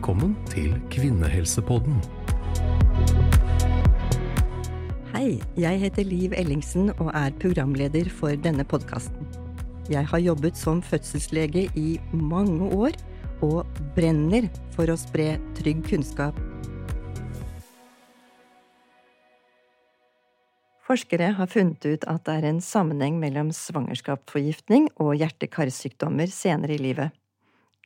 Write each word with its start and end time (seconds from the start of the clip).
Velkommen 0.00 0.30
til 0.48 0.70
Kvinnehelsepodden. 0.88 1.98
Hei, 5.12 5.34
jeg 5.60 5.80
heter 5.82 6.08
Liv 6.08 6.32
Ellingsen 6.40 6.88
og 6.94 7.10
er 7.12 7.36
programleder 7.42 8.08
for 8.08 8.32
denne 8.32 8.64
podkasten. 8.64 9.28
Jeg 9.92 10.08
har 10.08 10.24
jobbet 10.24 10.56
som 10.56 10.80
fødselslege 10.80 11.66
i 11.76 12.00
mange 12.16 12.70
år 12.72 12.96
og 13.44 13.68
brenner 13.92 14.48
for 14.72 14.88
å 14.88 14.96
spre 14.96 15.34
trygg 15.60 15.84
kunnskap. 15.92 16.40
Forskere 20.88 21.34
har 21.36 21.52
funnet 21.52 21.84
ut 21.84 22.08
at 22.08 22.24
det 22.24 22.40
er 22.40 22.52
en 22.54 22.64
sammenheng 22.64 23.20
mellom 23.20 23.52
svangerskapsforgiftning 23.52 24.94
og 24.96 25.18
hjerte-karsykdommer 25.20 26.32
senere 26.32 26.80
i 26.80 26.86
livet. 26.88 27.19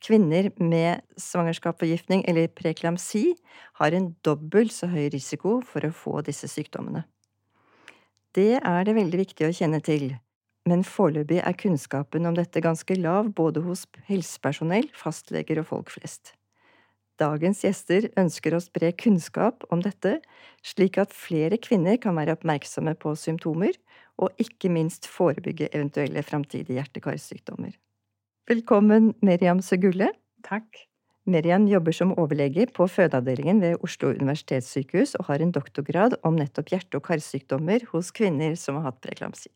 Kvinner 0.03 0.51
med 0.59 1.01
svangerskapsforgiftning 1.17 2.25
eller 2.27 2.51
preklamsi 2.51 3.33
har 3.79 3.95
en 3.95 4.11
dobbelt 4.25 4.73
så 4.75 4.89
høy 4.91 5.07
risiko 5.13 5.61
for 5.65 5.87
å 5.87 5.93
få 5.95 6.21
disse 6.27 6.49
sykdommene. 6.51 7.05
Det 8.35 8.59
er 8.59 8.85
det 8.85 8.97
veldig 8.97 9.21
viktig 9.21 9.47
å 9.47 9.55
kjenne 9.55 9.79
til, 9.79 10.09
men 10.67 10.83
foreløpig 10.83 11.39
er 11.39 11.55
kunnskapen 11.57 12.27
om 12.27 12.35
dette 12.35 12.61
ganske 12.61 12.97
lav 12.99 13.31
både 13.37 13.63
hos 13.63 13.85
helsepersonell, 14.09 14.89
fastleger 14.97 15.61
og 15.61 15.69
folk 15.71 15.93
flest. 15.95 16.33
Dagens 17.15 17.61
gjester 17.63 18.09
ønsker 18.19 18.57
å 18.57 18.59
spre 18.59 18.89
kunnskap 18.99 19.63
om 19.71 19.79
dette, 19.85 20.17
slik 20.65 20.99
at 20.99 21.15
flere 21.15 21.61
kvinner 21.63 21.95
kan 22.03 22.17
være 22.19 22.35
oppmerksomme 22.35 22.91
på 22.99 23.15
symptomer, 23.15 23.77
og 24.19 24.35
ikke 24.41 24.71
minst 24.71 25.07
forebygge 25.07 25.71
eventuelle 25.71 26.23
framtidige 26.27 26.81
hjerte-karsykdommer. 26.81 27.71
Velkommen, 28.45 29.15
Meriam 29.25 29.57
Segulle. 29.65 30.11
Takk. 30.45 30.83
Meriam 31.25 31.63
jobber 31.65 31.95
som 31.97 32.11
overlege 32.13 32.67
på 32.69 32.85
fødeavdelingen 32.85 33.57
ved 33.63 33.79
Oslo 33.81 34.11
universitetssykehus 34.13 35.15
og 35.17 35.25
har 35.31 35.41
en 35.41 35.53
doktorgrad 35.55 36.13
om 36.21 36.37
nettopp 36.37 36.69
hjerte- 36.69 36.99
og 36.99 37.07
karsykdommer 37.07 37.87
hos 37.89 38.11
kvinner 38.13 38.53
som 38.53 38.77
har 38.77 38.91
hatt 38.91 38.99
preklamsi. 39.01 39.49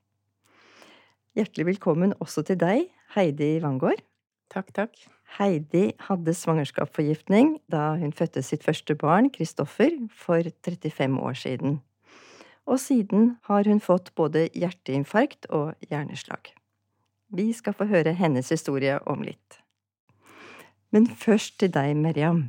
Hjertelig 1.38 1.68
velkommen 1.68 2.16
også 2.18 2.42
til 2.48 2.58
deg, 2.58 2.90
Heidi 3.14 3.59
Wangård. 3.62 4.02
Takk, 4.50 4.73
takk. 4.73 4.98
Heidi 5.38 5.92
hadde 6.09 6.34
svangerskapsforgiftning 6.34 7.59
da 7.70 7.92
hun 8.02 8.09
fødte 8.09 8.42
sitt 8.42 8.66
første 8.66 8.98
barn, 8.98 9.30
Kristoffer, 9.30 9.94
for 10.09 10.42
35 10.66 11.22
år 11.22 11.38
siden. 11.38 11.84
Og 12.66 12.81
siden 12.81 13.36
har 13.46 13.70
hun 13.70 13.86
fått 13.86 14.16
både 14.18 14.48
hjerteinfarkt 14.58 15.46
og 15.53 15.76
hjerneslag. 15.92 16.56
Vi 17.30 17.52
skal 17.53 17.75
få 17.77 17.85
høre 17.89 18.16
hennes 18.17 18.49
historie 18.49 18.97
om 19.09 19.22
litt. 19.25 19.59
Men 20.89 21.05
først 21.08 21.59
til 21.61 21.72
deg, 21.73 21.94
Meriam. 21.97 22.47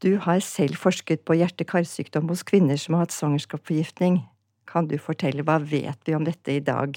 Du 0.00 0.14
har 0.24 0.40
selv 0.40 0.78
forsket 0.80 1.26
på 1.28 1.36
hjerte-karsykdom 1.36 2.30
hos 2.32 2.42
kvinner 2.48 2.80
som 2.80 2.96
har 2.96 3.04
hatt 3.04 3.16
svangerskapsforgiftning. 3.16 4.22
Kan 4.70 4.88
du 4.88 4.96
fortelle 5.02 5.44
hva 5.44 5.58
vet 5.60 6.00
vi 6.08 6.16
om 6.16 6.24
dette 6.24 6.54
i 6.56 6.62
dag? 6.64 6.96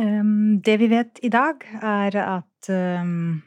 Um, 0.00 0.58
det 0.64 0.80
vi 0.80 0.88
vet 0.90 1.20
i 1.22 1.30
dag, 1.30 1.62
er 1.78 2.16
at 2.24 2.70
um, 2.72 3.42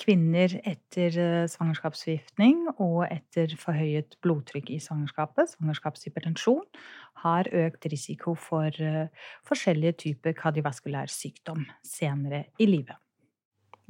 kvinner 0.00 0.52
etter 0.66 1.14
uh, 1.20 1.44
svangerskapsforgiftning 1.50 2.66
og 2.74 3.04
etter 3.08 3.54
forhøyet 3.60 4.16
blodtrykk 4.24 4.72
i 4.74 4.80
svangerskapet, 4.82 5.54
svangerskapshypertensjon, 5.54 6.64
har 7.24 7.48
økt 7.54 7.88
risiko 7.92 8.34
for 8.38 8.74
uh, 8.82 9.06
forskjellige 9.48 9.98
typer 10.04 10.36
kardiovaskulær 10.38 11.12
sykdom 11.12 11.64
senere 11.86 12.46
i 12.58 12.68
livet. 12.70 12.98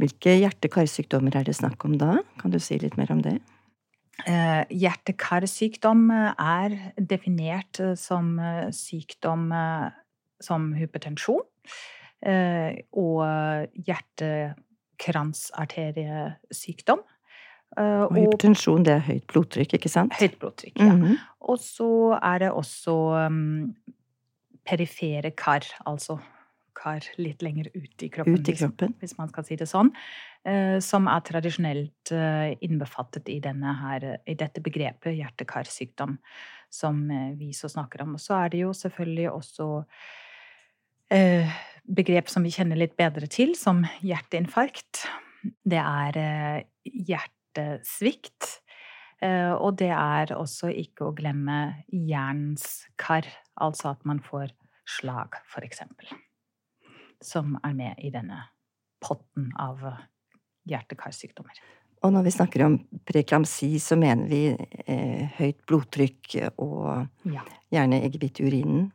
Hvilke 0.00 0.36
hjerte-karsykdommer 0.40 1.36
er 1.38 1.46
det 1.46 1.54
snakk 1.56 1.84
om 1.86 1.98
da? 2.00 2.18
Kan 2.40 2.50
du 2.50 2.58
si 2.62 2.78
litt 2.82 2.96
mer 2.98 3.12
om 3.14 3.20
det? 3.22 3.36
Eh, 4.26 4.62
hjerte-karsykdom 4.70 6.08
er 6.10 6.74
definert 6.98 7.78
som 7.98 8.34
sykdom 8.74 9.48
som 10.42 10.66
hypertensjon 10.74 11.46
og 12.94 13.22
hjerte-kransarteriesykdom. 15.04 16.98
Og 17.74 18.12
hypertensjon, 18.14 18.84
det 18.86 18.92
er 18.94 19.02
høyt 19.02 19.26
blodtrykk, 19.32 19.72
ikke 19.78 19.90
sant? 19.90 20.14
Høyt 20.20 20.38
blodtrykk, 20.38 20.78
ja. 20.78 20.92
Mm 20.94 21.02
-hmm. 21.02 21.16
Og 21.40 21.58
så 21.58 22.18
er 22.22 22.38
det 22.38 22.50
også 22.50 22.92
um, 23.26 23.74
perifere 24.64 25.30
kar, 25.30 25.64
altså 25.86 26.18
kar 26.74 27.00
litt 27.18 27.42
lenger 27.42 27.66
ut 27.74 28.02
i 28.02 28.08
kroppen, 28.08 28.34
ut 28.34 28.48
i 28.48 28.52
kroppen. 28.52 28.88
Hvis, 28.98 29.10
hvis, 29.10 29.18
man 29.18 29.28
skal 29.28 29.44
si 29.44 29.56
det 29.56 29.68
sånn. 29.68 29.92
uh, 30.46 30.78
som 30.80 31.06
er 31.06 31.20
tradisjonelt 31.20 32.12
uh, 32.12 32.56
innbefattet 32.60 33.28
i, 33.28 33.40
her, 33.44 34.18
i 34.26 34.34
dette 34.34 34.60
begrepet 34.60 35.16
hjerte-karsykdom, 35.16 36.18
som 36.74 37.10
eh, 37.10 37.36
vi 37.38 37.52
så 37.52 37.68
snakker 37.68 38.02
om. 38.02 38.14
Og 38.14 38.20
så 38.20 38.34
er 38.34 38.48
det 38.48 38.58
jo 38.64 38.72
selvfølgelig 38.72 39.30
også 39.30 39.84
eh, 41.14 41.50
begrep 41.84 42.30
som 42.32 42.44
vi 42.46 42.52
kjenner 42.54 42.78
litt 42.80 42.96
bedre 42.98 43.28
til, 43.30 43.54
som 43.58 43.84
hjerteinfarkt. 44.04 45.04
Det 45.44 45.80
er 45.80 46.18
eh, 46.20 46.60
hjertesvikt. 46.84 48.50
Eh, 49.24 49.52
og 49.52 49.78
det 49.80 49.92
er 49.94 50.34
også 50.36 50.72
ikke 50.72 51.08
å 51.08 51.16
glemme 51.16 51.84
hjernens 51.92 52.84
kar, 53.00 53.28
altså 53.60 53.94
at 53.94 54.04
man 54.08 54.22
får 54.24 54.52
slag, 54.98 55.40
eksempel 55.64 56.10
som 57.24 57.56
er 57.64 57.74
med 57.76 58.00
i 58.04 58.10
denne 58.12 58.42
potten 59.04 59.50
av 59.60 59.80
hjerte-karsykdommer. 60.68 61.56
Og 62.04 62.12
når 62.12 62.26
vi 62.26 62.32
snakker 62.34 62.64
om 62.66 62.74
preklamsi, 63.08 63.78
så 63.80 63.96
mener 63.96 64.28
vi 64.28 64.42
eh, 64.52 65.22
høyt 65.38 65.62
blodtrykk 65.68 66.34
og 66.60 67.06
ja. 67.32 67.44
gjerne 67.72 68.02
urinen? 68.44 68.90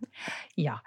Ja. 0.57 0.77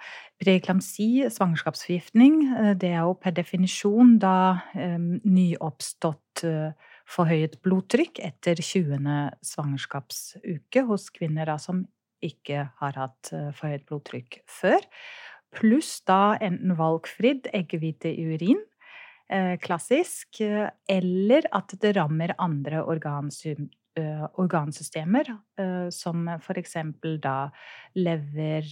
Preklamsi, 0.43 1.27
svangerskapsforgiftning, 1.31 2.39
eh, 2.53 2.71
det 2.79 2.93
er 2.95 3.03
jo 3.03 3.17
per 3.19 3.35
definisjon 3.35 4.21
da 4.23 4.37
eh, 4.75 4.99
nyoppstått 4.99 6.45
eh, 6.47 6.95
forhøyet 7.11 7.59
blodtrykk 7.67 8.23
etter 8.23 8.63
20. 8.63 9.03
svangerskapsuke 9.43 10.87
hos 10.87 11.11
kvinner 11.11 11.51
da, 11.51 11.59
som 11.59 11.85
ikke 12.23 12.69
har 12.79 13.03
hatt 13.03 13.35
eh, 13.35 13.51
forhøyet 13.59 13.87
blodtrykk 13.91 14.43
før 14.47 14.79
pluss 15.53 15.99
da 16.09 16.39
enten 16.41 16.77
valgfridd 16.79 17.51
eggehvite 17.53 18.13
i 18.15 18.25
urin, 18.33 18.63
klassisk, 19.63 20.41
eh, 20.41 20.69
eller 20.89 21.47
at 21.53 21.75
det 21.81 21.95
rammer 21.97 22.35
andre 22.39 22.83
eh, 22.83 24.27
organsystemer, 24.41 25.33
som 25.93 26.29
for 26.41 26.59
eksempel 26.59 27.19
da 27.21 27.51
lever, 27.95 28.69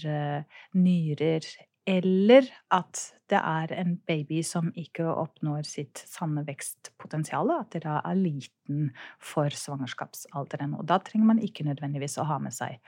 nyrer, 0.75 1.49
eller 1.91 2.49
at 2.73 3.03
det 3.29 3.41
er 3.41 3.75
en 3.77 3.97
baby 4.07 4.41
som 4.47 4.71
ikke 4.79 5.05
oppnår 5.05 5.69
sitt 5.69 6.03
sanne 6.09 6.45
vekstpotensial, 6.47 7.53
at 7.53 7.73
det 7.75 7.85
da 7.85 8.01
er 8.05 8.17
liten 8.17 8.91
for 9.19 9.53
svangerskapsalderen. 9.53 10.75
Og 10.79 10.89
da 10.89 11.01
trenger 11.05 11.33
man 11.35 11.45
ikke 11.45 11.69
nødvendigvis 11.69 12.19
å 12.21 12.29
ha 12.31 12.41
med 12.43 12.57
seg 12.57 12.81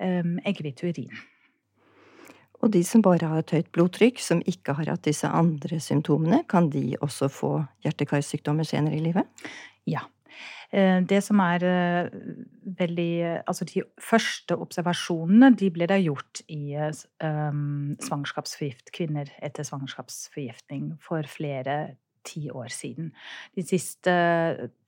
eggehvite 0.00 0.90
urin. 0.90 1.24
Og 2.64 2.72
de 2.72 2.80
som 2.86 3.04
bare 3.04 3.28
har 3.28 3.42
et 3.42 3.54
høyt 3.58 3.70
blodtrykk, 3.76 4.22
som 4.24 4.40
ikke 4.48 4.72
har 4.78 4.88
hatt 4.94 5.04
disse 5.04 5.28
andre 5.28 5.78
symptomene, 5.82 6.40
kan 6.48 6.70
de 6.72 6.94
også 7.04 7.28
få 7.28 7.52
hjerte-karsykdommer 7.84 8.64
senere 8.64 8.96
i 8.96 9.04
livet? 9.04 9.28
Ja. 9.88 10.06
Eh, 10.72 11.02
det 11.04 11.20
som 11.22 11.42
er 11.44 11.62
eh, 11.68 12.14
veldig 12.78 13.42
Altså, 13.44 13.66
de 13.68 13.84
første 14.00 14.56
observasjonene, 14.56 15.52
de 15.60 15.68
ble 15.74 15.86
da 15.90 15.98
gjort 16.00 16.40
i 16.48 16.74
um, 16.80 17.94
svangerskapsforgift, 18.00 18.90
kvinner 18.96 19.28
etter 19.44 19.66
svangerskapsforgiftning 19.68 20.94
for 21.04 21.28
flere 21.28 21.98
ti 22.26 22.46
år 22.50 22.72
siden. 22.72 23.12
De 23.56 23.64
siste 23.66 24.14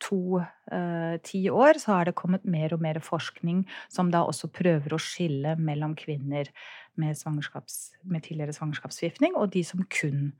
to 0.02 0.40
uh, 0.40 1.14
ti 1.26 1.44
år 1.52 1.80
så 1.82 1.98
har 1.98 2.08
det 2.08 2.16
kommet 2.18 2.46
mer 2.48 2.74
og 2.76 2.82
mer 2.84 3.00
forskning 3.04 3.64
som 3.92 4.10
da 4.14 4.24
også 4.26 4.50
prøver 4.54 4.96
å 4.96 5.02
skille 5.02 5.56
mellom 5.60 5.96
kvinner 5.98 6.50
med, 6.96 7.16
med 7.16 8.24
tidligere 8.24 8.56
svangerskapsforgiftning, 8.56 9.36
og 9.36 9.52
de 9.54 9.64
som 9.66 9.84
kun 9.92 10.32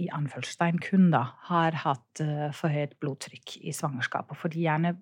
i 0.00 0.08
anførselstegn 0.08 0.80
kun 0.80 1.10
da, 1.12 1.26
har 1.50 1.76
hatt 1.84 2.24
uh, 2.24 2.50
forhøyet 2.56 2.96
blodtrykk 3.02 3.58
i 3.60 3.74
svangerskapet. 3.76 4.38
Fordi 4.40 4.64
gjerne 4.64 4.96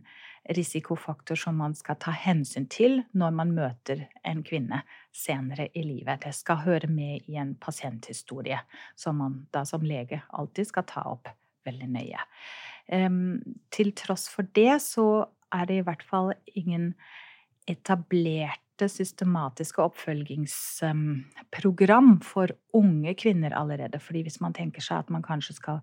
risikofaktor 0.57 1.37
som 1.37 1.59
man 1.61 1.75
skal 1.77 1.99
ta 2.01 2.13
hensyn 2.17 2.65
til 2.71 3.03
når 3.13 3.35
man 3.37 3.53
møter 3.53 4.07
en 4.25 4.41
kvinne 4.45 4.81
senere 5.13 5.69
i 5.77 5.83
livet. 5.85 6.23
Det 6.25 6.33
skal 6.35 6.63
høre 6.65 6.89
med 6.89 7.29
i 7.29 7.37
en 7.37 7.53
pasienthistorie 7.61 8.59
som 8.97 9.21
man 9.21 9.43
da 9.53 9.63
som 9.69 9.85
lege 9.85 10.23
alltid 10.33 10.71
skal 10.71 10.87
ta 10.89 11.05
opp 11.13 11.29
veldig 11.67 11.91
nøye. 11.93 12.25
Um, 12.91 13.39
til 13.69 13.93
tross 13.97 14.27
for 14.31 14.49
det 14.57 14.81
så 14.81 15.27
er 15.53 15.67
det 15.69 15.81
i 15.81 15.85
hvert 15.85 16.03
fall 16.07 16.33
ingen 16.57 16.93
etablerte 17.69 18.70
systematiske 18.89 19.81
oppfølgingsprogram 19.83 22.21
for 22.25 22.47
unge 22.77 23.13
kvinner 23.19 23.53
allerede. 23.57 23.99
Fordi 23.99 24.21
hvis 24.25 24.41
man 24.41 24.53
tenker 24.57 24.81
seg 24.81 24.97
at 25.03 25.09
man 25.13 25.23
kanskje 25.25 25.53
skal 25.59 25.79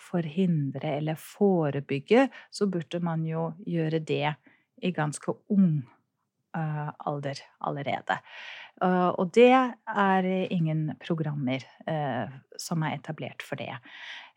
forhindre 0.00 0.88
eller 0.96 1.16
forebygge, 1.20 2.28
så 2.50 2.66
burde 2.70 3.00
man 3.04 3.24
jo 3.28 3.52
gjøre 3.68 3.98
det 4.00 4.34
i 4.80 4.90
ganske 4.96 5.32
ung 5.52 5.84
uh, 6.56 6.90
alder 7.06 7.36
allerede. 7.66 8.16
Uh, 8.80 9.12
og 9.20 9.34
det 9.36 9.52
er 9.52 10.24
ingen 10.48 10.96
programmer 11.02 11.60
uh, 11.84 12.26
som 12.56 12.82
er 12.86 12.94
etablert 12.96 13.42
for 13.44 13.56
det. 13.60 13.76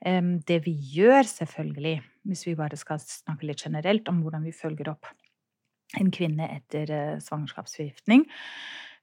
Det 0.04 0.60
vi 0.66 0.74
gjør, 0.98 1.24
selvfølgelig, 1.24 2.04
hvis 2.28 2.44
vi 2.50 2.60
bare 2.60 2.76
skal 2.76 3.00
snakke 3.00 3.48
litt 3.48 3.64
generelt 3.64 4.04
om 4.12 4.20
hvordan 4.20 4.44
vi 4.44 4.52
følger 4.52 4.92
opp 4.92 5.08
en 6.00 6.10
kvinne 6.14 6.48
etter 6.56 7.20
svangerskapsforgiftning, 7.22 8.26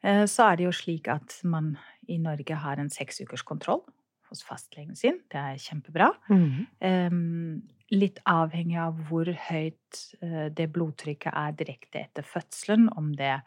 så 0.00 0.46
er 0.46 0.56
det 0.56 0.64
jo 0.64 0.72
slik 0.72 1.10
at 1.12 1.34
man 1.44 1.74
i 2.08 2.16
Norge 2.18 2.56
har 2.56 2.80
en 2.80 2.88
seksukerskontroll 2.90 3.82
hos 4.30 4.42
fastlegen 4.46 4.96
sin. 4.96 5.18
Det 5.30 5.38
er 5.38 5.60
kjempebra. 5.60 6.10
Mm. 6.30 7.62
Litt 7.90 8.20
avhengig 8.30 8.78
av 8.78 9.00
hvor 9.08 9.28
høyt 9.48 10.02
uh, 10.22 10.46
det 10.54 10.68
blodtrykket 10.70 11.34
er 11.34 11.56
direkte 11.58 12.04
etter 12.04 12.26
fødselen, 12.26 12.86
om 12.94 13.10
det 13.18 13.40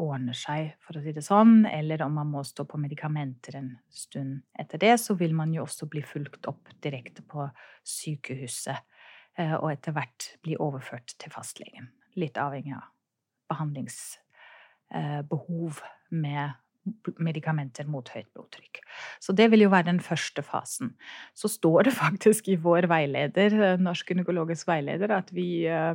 ordner 0.00 0.34
seg, 0.36 0.72
for 0.82 0.96
å 0.96 1.02
si 1.04 1.12
det 1.14 1.22
sånn, 1.22 1.62
eller 1.68 2.02
om 2.02 2.16
man 2.18 2.30
må 2.32 2.42
stå 2.46 2.64
på 2.68 2.80
medikamenter 2.80 3.58
en 3.60 3.70
stund 3.92 4.40
etter 4.58 4.80
det, 4.80 4.94
så 5.02 5.14
vil 5.20 5.36
man 5.36 5.52
jo 5.54 5.66
også 5.66 5.86
bli 5.92 6.02
fulgt 6.06 6.48
opp 6.50 6.72
direkte 6.82 7.22
på 7.22 7.46
sykehuset, 7.84 8.80
og 9.60 9.68
etter 9.70 9.94
hvert 9.96 10.30
bli 10.44 10.56
overført 10.60 11.14
til 11.20 11.32
fastlegen. 11.32 11.90
Litt 12.18 12.36
avhengig 12.40 12.74
av 12.74 12.82
behandlingsbehov 13.50 15.80
med 16.10 16.50
medikamenter 17.20 17.86
mot 17.90 18.08
høyt 18.10 18.28
blodtrykk. 18.34 18.80
Så 19.22 19.32
det 19.36 19.50
vil 19.52 19.62
jo 19.66 19.72
være 19.72 19.90
den 19.90 20.00
første 20.02 20.42
fasen. 20.42 20.88
Så 21.36 21.48
står 21.52 21.82
det 21.88 21.98
faktisk 22.04 22.48
i 22.48 22.60
vår 22.60 22.86
veileder, 22.90 23.76
Norsk 23.82 24.06
gynekologisk 24.10 24.68
veileder, 24.70 25.10
at 25.14 25.28
vi 25.34 25.66
eh, 25.68 25.94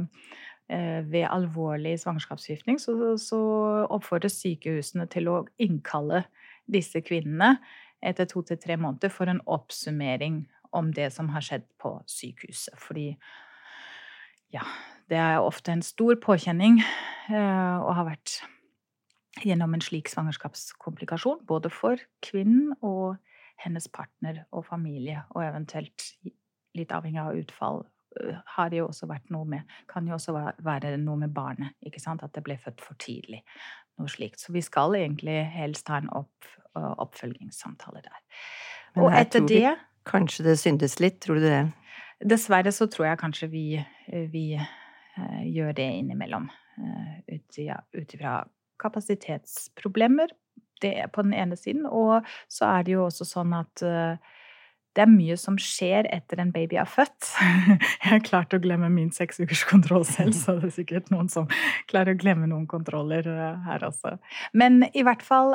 ved 1.09 1.25
alvorlig 1.29 1.99
svangerskapsforgiftning 2.01 2.77
så, 2.81 3.17
så 3.21 3.39
oppfordres 3.93 4.41
sykehusene 4.41 5.05
til 5.11 5.25
å 5.29 5.45
innkalle 5.61 6.23
disse 6.71 7.01
kvinnene 7.05 7.57
etter 8.05 8.25
to 8.29 8.41
til 8.45 8.57
tre 8.61 8.77
måneder 8.77 9.09
for 9.13 9.25
en 9.29 9.41
oppsummering 9.45 10.47
om 10.75 10.91
det 10.93 11.11
som 11.13 11.29
har 11.33 11.43
skjedd 11.45 11.65
på 11.81 11.91
sykehuset. 12.09 12.75
Fordi 12.81 13.11
ja, 14.53 14.65
det 15.09 15.17
er 15.21 15.43
ofte 15.43 15.71
en 15.71 15.83
stor 15.85 16.15
påkjenning 16.21 16.79
og 17.29 17.91
har 17.97 18.07
vært 18.07 18.39
gjennom 19.43 19.73
en 19.75 19.83
slik 19.83 20.09
svangerskapskomplikasjon, 20.11 21.43
både 21.47 21.69
for 21.73 21.99
kvinnen 22.23 22.73
og 22.81 23.17
hennes 23.63 23.87
partner 23.91 24.43
og 24.51 24.65
familie, 24.67 25.23
og 25.35 25.43
eventuelt 25.45 26.09
litt 26.75 26.91
avhengig 26.91 27.21
av 27.21 27.39
utfall, 27.39 27.83
øh, 28.21 28.35
har 28.55 28.69
det 28.71 28.81
jo 28.81 28.89
også 28.89 29.07
vært 29.07 29.31
noe 29.31 29.47
med 29.47 29.75
Kan 29.91 30.07
jo 30.07 30.17
også 30.17 30.35
være 30.63 30.97
noe 30.97 31.17
med 31.23 31.33
barnet, 31.33 31.75
ikke 31.85 32.01
sant? 32.03 32.23
At 32.23 32.35
det 32.35 32.43
ble 32.43 32.57
født 32.59 32.81
for 32.83 32.99
tidlig. 32.99 33.43
Noe 33.99 34.11
slikt. 34.11 34.39
Så 34.39 34.51
vi 34.51 34.61
skal 34.61 34.95
egentlig 34.95 35.45
helst 35.53 35.87
ha 35.87 36.01
en 36.01 36.09
opp, 36.11 36.49
øh, 36.77 36.93
oppfølgingssamtale 37.05 38.03
der. 38.03 38.21
Men 38.95 39.03
og 39.05 39.19
etter 39.19 39.47
det 39.47 39.75
Kanskje 40.05 40.43
det 40.45 40.59
syndes 40.61 40.99
litt, 40.99 41.15
tror 41.17 41.39
du 41.39 41.47
det? 41.47 41.71
Dessverre 42.21 42.69
så 42.71 42.85
tror 42.85 43.07
jeg 43.07 43.17
kanskje 43.17 43.47
vi, 43.49 43.63
vi 44.29 44.43
gjør 45.47 45.75
det 45.77 45.89
innimellom. 45.99 46.49
Uh, 46.75 47.35
ut 47.35 48.13
ifra 48.13 48.43
kapasitetsproblemer. 48.81 50.33
Det 50.83 50.91
er 50.99 51.07
på 51.07 51.23
den 51.23 51.33
ene 51.33 51.55
siden. 51.55 51.85
Og 51.87 52.25
så 52.51 52.67
er 52.67 52.83
det 52.83 52.97
jo 52.97 53.05
også 53.05 53.27
sånn 53.27 53.55
at 53.55 53.83
uh, 53.85 54.17
det 54.95 55.03
er 55.03 55.11
mye 55.11 55.35
som 55.39 55.57
skjer 55.59 56.07
etter 56.11 56.39
en 56.39 56.51
baby 56.55 56.77
er 56.79 56.87
født. 56.87 57.31
Jeg 58.03 58.11
har 58.11 58.21
klart 58.27 58.55
å 58.55 58.59
glemme 58.63 58.87
min 58.91 59.11
seks 59.15 59.41
ukers 59.43 59.65
kontroll 59.67 60.05
selv, 60.07 60.35
så 60.37 60.55
det 60.59 60.69
er 60.69 60.75
sikkert 60.77 61.11
noen 61.11 61.27
som 61.31 61.49
klarer 61.91 62.15
å 62.15 62.19
glemme 62.19 62.47
noen 62.47 62.67
kontroller 62.71 63.27
her 63.67 63.83
også. 63.83 64.15
Men 64.55 64.85
i 64.93 65.03
hvert 65.03 65.23
fall 65.25 65.51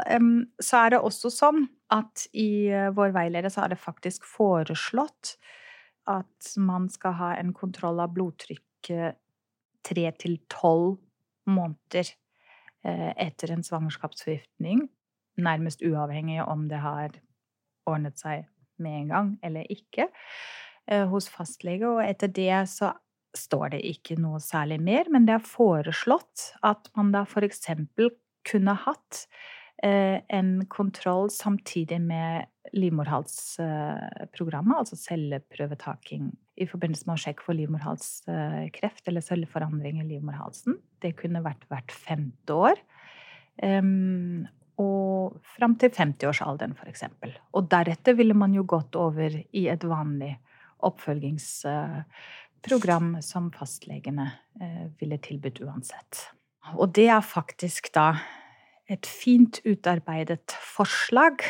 så 0.60 0.82
er 0.82 0.92
det 0.92 1.00
også 1.00 1.32
sånn 1.32 1.64
at 1.88 2.26
i 2.36 2.68
vår 2.96 3.16
veileder 3.16 3.52
så 3.52 3.64
er 3.64 3.72
det 3.72 3.80
faktisk 3.80 4.28
foreslått 4.28 5.38
at 6.10 6.52
man 6.60 6.90
skal 6.92 7.16
ha 7.16 7.32
en 7.40 7.54
kontroll 7.56 8.00
av 8.04 8.12
blodtrykket 8.16 9.16
tre 9.86 10.10
til 10.18 10.38
tolv 10.52 10.98
måneder 11.50 12.10
Eh, 12.80 13.10
etter 13.20 13.50
en 13.52 13.62
svangerskapsforgiftning, 13.64 14.86
nærmest 15.36 15.82
uavhengig 15.84 16.40
om 16.40 16.64
det 16.70 16.78
har 16.80 17.12
ordnet 17.88 18.16
seg 18.16 18.46
med 18.80 19.02
en 19.02 19.10
gang 19.12 19.28
eller 19.44 19.68
ikke, 19.68 20.08
eh, 20.88 21.04
hos 21.08 21.28
fastlege. 21.28 21.84
Og 21.84 22.00
etter 22.00 22.32
det 22.32 22.68
så 22.72 22.94
står 23.36 23.76
det 23.76 23.84
ikke 23.84 24.16
noe 24.16 24.40
særlig 24.40 24.80
mer, 24.80 25.04
men 25.12 25.28
det 25.28 25.36
er 25.36 25.44
foreslått 25.44 26.56
at 26.64 26.88
man 26.96 27.12
da 27.12 27.26
eksempel 27.44 28.10
kunne 28.48 28.74
hatt 28.74 29.26
eh, 29.84 30.24
en 30.30 30.66
kontroll 30.66 31.30
samtidig 31.30 32.00
med 32.00 32.46
livmorhalsprogrammet, 32.72 34.78
altså 34.78 34.96
celleprøvetaking 34.96 36.32
i 36.60 36.66
forbindelse 36.68 37.06
med 37.08 37.16
å 37.16 37.22
sjekke 37.22 37.44
for 37.44 37.54
livmorhalskreft 37.56 39.08
eller 39.08 39.22
celleforandring 39.24 39.96
i 40.02 40.08
livmorhalsen. 40.12 40.74
Det 41.00 41.12
kunne 41.18 41.44
vært 41.44 41.64
hvert 41.70 41.92
femte 41.94 42.52
år. 42.68 42.76
Um, 43.62 44.46
og 44.80 45.36
fram 45.56 45.74
til 45.80 45.90
50-årsalderen, 45.92 46.74
f.eks. 46.76 47.02
Og 47.56 47.62
deretter 47.72 48.12
ville 48.16 48.34
man 48.36 48.54
jo 48.56 48.62
gått 48.68 48.96
over 48.96 49.30
i 49.36 49.68
et 49.72 49.84
vanlig 49.84 50.38
oppfølgingsprogram 50.88 53.08
som 53.24 53.50
fastlegene 53.52 54.26
uh, 54.60 54.86
ville 55.00 55.18
tilbudt 55.20 55.60
uansett. 55.66 56.12
Og 56.76 56.86
det 56.96 57.08
er 57.12 57.20
faktisk 57.24 57.94
da 57.96 58.14
et 58.90 59.06
fint 59.06 59.60
utarbeidet 59.64 60.56
forslag 60.74 61.42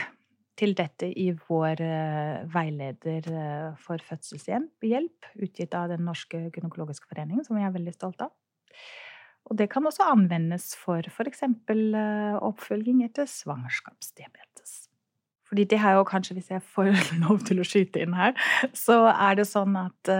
til 0.60 0.74
dette 0.76 1.08
i 1.08 1.30
vår 1.48 1.80
uh, 1.80 2.42
veileder 2.52 3.28
uh, 3.32 3.78
for 3.80 4.02
fødselshjelp, 4.04 5.30
utgitt 5.40 5.76
av 5.76 5.90
Den 5.92 6.04
norske 6.08 6.42
gynekologiske 6.52 7.08
forening, 7.10 7.42
som 7.46 7.56
vi 7.56 7.64
er 7.64 7.74
veldig 7.74 7.94
stolt 7.96 8.26
av. 8.26 8.34
Og 9.50 9.56
det 9.56 9.70
kan 9.72 9.86
også 9.88 10.06
anvendes 10.12 10.74
for 10.78 11.06
f.eks. 11.08 11.46
Uh, 11.70 12.36
oppfølging 12.44 13.02
etter 13.06 13.28
svangerskapsdiabetes. 13.30 14.76
Fordi 15.48 15.64
det 15.66 15.80
har 15.82 15.96
jo 15.96 16.04
kanskje, 16.06 16.36
hvis 16.38 16.52
jeg 16.52 16.66
får 16.74 16.92
lov 17.24 17.40
til 17.48 17.62
å 17.62 17.66
skyte 17.66 18.04
inn 18.04 18.14
her, 18.18 18.36
så 18.76 19.02
er 19.14 19.40
det 19.40 19.48
sånn 19.50 19.80
at 19.80 20.14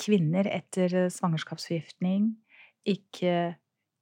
kvinner 0.00 0.46
etter 0.48 1.10
svangerskapsforgiftning 1.12 2.30
ikke 2.88 3.32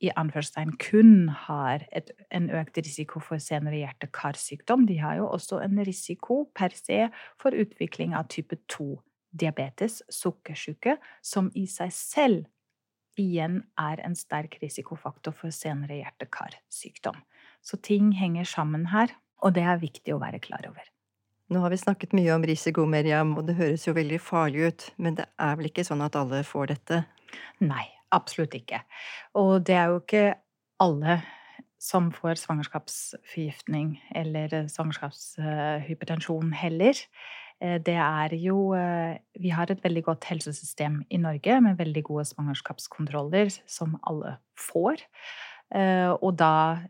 i 0.05 0.13
anførselstegn 0.21 0.77
kun 0.83 1.29
har 1.47 1.85
et, 1.95 2.13
en 2.35 2.51
økt 2.53 2.79
risiko 2.83 3.23
for 3.23 3.43
senere 3.43 3.81
hjerte-karsykdom, 3.81 4.87
de 4.89 4.99
har 5.01 5.19
jo 5.21 5.29
også 5.31 5.63
en 5.65 5.81
risiko 5.87 6.45
per 6.57 6.75
se 6.77 7.07
for 7.41 7.57
utvikling 7.57 8.15
av 8.17 8.29
type 8.33 8.59
2 8.73 8.91
diabetes, 9.35 10.03
sukkersyke, 10.13 10.99
som 11.25 11.51
i 11.59 11.67
seg 11.71 11.93
selv 11.95 13.21
igjen 13.21 13.61
er 13.79 14.03
en 14.05 14.17
sterk 14.19 14.59
risikofaktor 14.63 15.35
for 15.37 15.55
senere 15.55 16.01
hjerte-karsykdom. 16.01 17.19
Så 17.63 17.79
ting 17.83 18.13
henger 18.19 18.47
sammen 18.49 18.89
her, 18.93 19.15
og 19.43 19.55
det 19.57 19.65
er 19.67 19.83
viktig 19.83 20.15
å 20.15 20.21
være 20.23 20.43
klar 20.43 20.67
over. 20.69 20.91
Nå 21.53 21.61
har 21.61 21.71
vi 21.71 21.79
snakket 21.79 22.15
mye 22.17 22.33
om 22.35 22.45
risiko, 22.47 22.87
Meriam, 22.89 23.35
og 23.39 23.47
det 23.49 23.59
høres 23.59 23.85
jo 23.87 23.95
veldig 23.97 24.21
farlig 24.23 24.71
ut, 24.71 24.87
men 24.97 25.19
det 25.19 25.29
er 25.39 25.59
vel 25.59 25.69
ikke 25.69 25.85
sånn 25.87 26.03
at 26.05 26.17
alle 26.17 26.41
får 26.47 26.73
dette? 26.73 27.03
Nei, 27.61 27.85
absolutt 28.15 28.55
ikke. 28.57 28.81
Og 29.41 29.59
det 29.67 29.77
er 29.79 29.93
jo 29.93 30.03
ikke 30.03 30.27
alle 30.83 31.21
som 31.85 32.09
får 32.15 32.39
svangerskapsforgiftning 32.41 33.99
eller 34.17 34.69
svangerskapshypertensjon 34.73 36.55
heller. 36.57 37.01
Eh, 37.61 37.79
det 37.85 37.97
er 38.01 38.35
jo 38.41 38.75
eh, 38.79 39.21
Vi 39.41 39.53
har 39.55 39.71
et 39.71 39.83
veldig 39.85 40.05
godt 40.09 40.25
helsesystem 40.31 41.03
i 41.11 41.21
Norge 41.21 41.61
med 41.61 41.79
veldig 41.79 42.05
gode 42.07 42.27
svangerskapskontroller 42.33 43.53
som 43.67 43.99
alle 44.03 44.39
får. 44.59 45.05
Eh, 45.75 46.11
og 46.15 46.37
da 46.39 46.87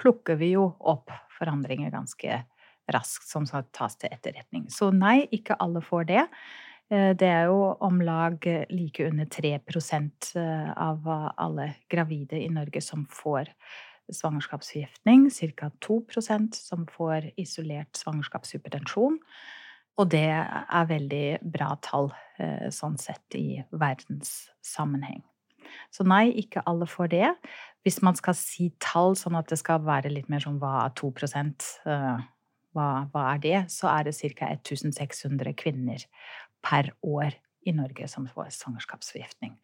plukker 0.00 0.36
vi 0.36 0.54
jo 0.54 0.68
opp 0.80 1.12
forandringer 1.38 1.92
ganske 1.94 2.42
raskt 2.92 3.28
som 3.30 3.46
skal 3.48 3.64
tas 3.72 3.96
til 3.96 4.12
etterretning. 4.12 4.68
Så 4.70 4.90
nei, 4.92 5.24
ikke 5.32 5.56
alle 5.62 5.80
får 5.82 6.08
det. 6.10 6.24
Det 6.90 7.26
er 7.26 7.48
jo 7.48 7.72
om 7.82 8.02
lag 8.04 8.44
like 8.70 9.06
under 9.08 9.24
3% 9.32 10.28
av 10.76 11.08
alle 11.08 11.70
gravide 11.90 12.38
i 12.38 12.50
Norge 12.52 12.82
som 12.84 13.06
får 13.10 13.48
svangerskapsforgiftning, 14.12 15.30
ca. 15.56 15.70
2% 15.80 16.54
som 16.54 16.86
får 16.86 17.30
isolert 17.40 17.96
svangerskapshypertensjon. 17.96 19.18
Og 19.94 20.10
det 20.10 20.26
er 20.26 20.90
veldig 20.90 21.26
bra 21.54 21.74
tall 21.84 22.10
eh, 22.42 22.66
sånn 22.74 22.98
sett 22.98 23.36
i 23.38 23.62
verdenssammenheng. 23.70 25.22
Så 25.94 26.04
nei, 26.06 26.28
ikke 26.42 26.64
alle 26.68 26.88
får 26.90 27.12
det. 27.14 27.30
Hvis 27.86 28.00
man 28.04 28.18
skal 28.18 28.36
si 28.36 28.72
tall 28.82 29.14
sånn 29.18 29.38
at 29.38 29.48
det 29.52 29.60
skal 29.60 29.84
være 29.86 30.10
litt 30.12 30.28
mer 30.32 30.42
sånn 30.42 30.58
hva 30.62 30.82
er 30.82 30.94
2 30.98 31.12
eh, 31.14 32.24
hva, 32.74 33.06
hva 33.12 33.30
er 33.32 33.40
det? 33.42 33.56
Så 33.72 33.88
er 33.90 34.08
det 34.08 34.16
ca. 34.18 34.50
1600 34.52 35.54
kvinner 35.60 36.04
per 36.64 36.92
år 37.02 37.38
i 37.64 37.72
Norge 37.72 38.08
som 38.10 38.28
får 38.28 38.52
svangerskapsforgiftning 38.58 39.56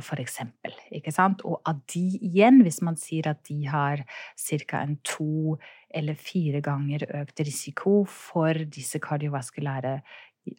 for 0.00 0.20
eksempel. 0.20 0.72
Ikke 0.94 1.12
sant? 1.12 1.42
Og 1.44 1.60
av 1.68 1.80
de 1.92 2.02
igjen, 2.24 2.62
hvis 2.64 2.80
man 2.84 2.96
sier 3.00 3.28
at 3.30 3.42
de 3.48 3.66
har 3.68 4.04
ca. 4.40 4.80
en 4.80 4.96
to 5.04 5.58
eller 5.94 6.16
fire 6.18 6.62
ganger 6.64 7.04
økt 7.20 7.40
risiko 7.44 8.04
for 8.08 8.64
disse 8.64 8.98
kardiovaskulære 9.02 9.98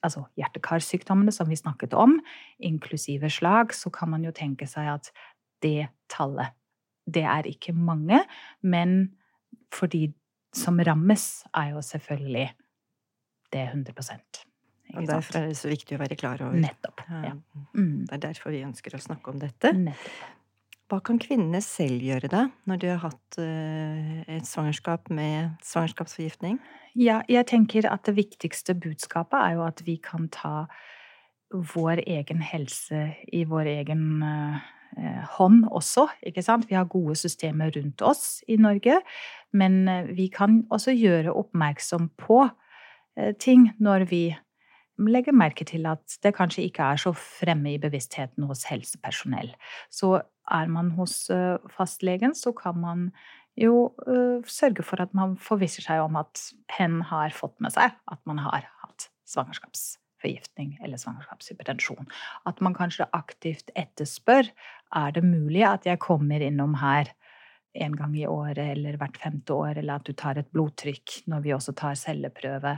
altså 0.06 0.24
hjerte-karsykdommene 0.40 1.34
som 1.34 1.50
vi 1.50 1.58
snakket 1.58 1.94
om, 1.94 2.18
inklusive 2.58 3.30
slag, 3.30 3.74
så 3.74 3.92
kan 3.94 4.10
man 4.10 4.24
jo 4.26 4.34
tenke 4.34 4.68
seg 4.68 4.96
at 4.96 5.12
det 5.62 5.90
tallet 6.10 6.54
Det 7.06 7.22
er 7.22 7.46
ikke 7.46 7.74
mange, 7.74 8.18
men 8.64 9.14
for 9.70 9.86
de 9.86 10.12
som 10.56 10.80
rammes, 10.80 11.44
er 11.56 11.74
jo 11.76 11.84
selvfølgelig 11.86 12.50
det 13.54 13.64
100 13.70 13.94
og 14.96 15.08
derfor 15.10 15.40
er 15.40 15.50
det 15.50 15.58
så 15.58 15.70
viktig 15.72 15.98
å 15.98 16.00
være 16.00 16.16
klar 16.20 16.42
over. 16.46 16.56
Nettopp. 16.62 17.02
Ja. 17.10 17.34
Mm. 17.74 18.06
Det 18.06 18.16
er 18.16 18.24
derfor 18.30 18.54
vi 18.54 18.64
ønsker 18.64 18.96
å 18.96 19.02
snakke 19.02 19.34
om 19.34 19.42
dette. 19.42 19.74
Nettopp. 19.74 20.32
Hva 20.86 21.00
kan 21.02 21.18
kvinnene 21.18 21.64
selv 21.66 22.04
gjøre 22.06 22.30
da, 22.30 22.44
når 22.70 22.82
de 22.84 22.90
har 22.92 23.00
hatt 23.02 23.38
uh, 23.42 24.20
et 24.30 24.46
svangerskap 24.46 25.10
med 25.10 25.56
svangerskapsforgiftning? 25.66 26.60
Ja, 26.94 27.24
jeg 27.26 27.48
tenker 27.50 27.88
at 27.90 28.06
det 28.06 28.14
viktigste 28.20 28.76
budskapet 28.78 29.40
er 29.40 29.56
jo 29.58 29.64
at 29.66 29.82
vi 29.88 29.98
kan 29.98 30.30
ta 30.30 30.68
vår 31.74 32.04
egen 32.06 32.44
helse 32.46 33.02
i 33.34 33.42
vår 33.50 33.72
egen 33.80 34.06
uh, 34.22 34.62
hånd 35.40 35.66
også, 35.74 36.06
ikke 36.22 36.46
sant. 36.46 36.70
Vi 36.70 36.78
har 36.78 36.86
gode 36.86 37.18
systemer 37.18 37.74
rundt 37.74 38.06
oss 38.06 38.44
i 38.46 38.60
Norge, 38.62 39.00
men 39.56 39.86
vi 40.18 40.28
kan 40.34 40.64
også 40.74 40.94
gjøre 40.96 41.34
oppmerksom 41.34 42.10
på 42.20 42.44
uh, 42.46 43.32
ting 43.40 43.70
når 43.80 44.10
vi 44.12 44.24
legger 45.02 45.36
merke 45.36 45.66
til 45.68 45.88
at 45.90 46.18
det 46.24 46.36
kanskje 46.38 46.68
ikke 46.70 46.92
er 46.94 47.02
så 47.02 47.12
fremme 47.16 47.74
i 47.74 47.80
bevisstheten 47.82 48.46
hos 48.48 48.64
helsepersonell. 48.70 49.52
Så 49.92 50.22
er 50.52 50.70
man 50.72 50.94
hos 50.96 51.30
eh, 51.34 51.58
fastlegen, 51.74 52.36
så 52.38 52.54
kan 52.56 52.78
man 52.80 53.10
jo 53.60 53.90
sørge 54.52 54.84
for 54.84 55.00
at 55.00 55.14
man 55.16 55.38
forvisser 55.40 55.86
seg 55.86 56.02
om 56.04 56.18
at 56.20 56.42
hen 56.76 57.00
har 57.08 57.32
fått 57.36 57.56
med 57.64 57.72
seg 57.72 57.94
at 58.12 58.20
man 58.28 58.42
har 58.44 58.68
hatt 58.84 59.08
svangerskapsforgiftning 59.32 60.76
eller 60.84 61.00
svangerskapshypertensjon. 61.00 62.10
At 62.46 62.60
man 62.60 62.76
kanskje 62.76 63.08
aktivt 63.16 63.72
etterspør 63.80 64.52
er 64.96 65.16
det 65.16 65.24
mulig 65.24 65.64
at 65.68 65.88
jeg 65.88 66.04
kommer 66.04 66.44
innom 66.44 66.76
her 66.84 67.14
en 67.76 67.96
gang 67.98 68.16
i 68.18 68.28
året 68.28 68.64
eller 68.72 68.98
hvert 69.00 69.18
femte 69.20 69.56
år, 69.56 69.80
eller 69.82 70.00
at 70.00 70.08
du 70.08 70.14
tar 70.18 70.40
et 70.40 70.50
blodtrykk 70.56 71.22
når 71.32 71.44
vi 71.46 71.54
også 71.56 71.76
tar 71.78 71.98
celleprøve. 72.00 72.78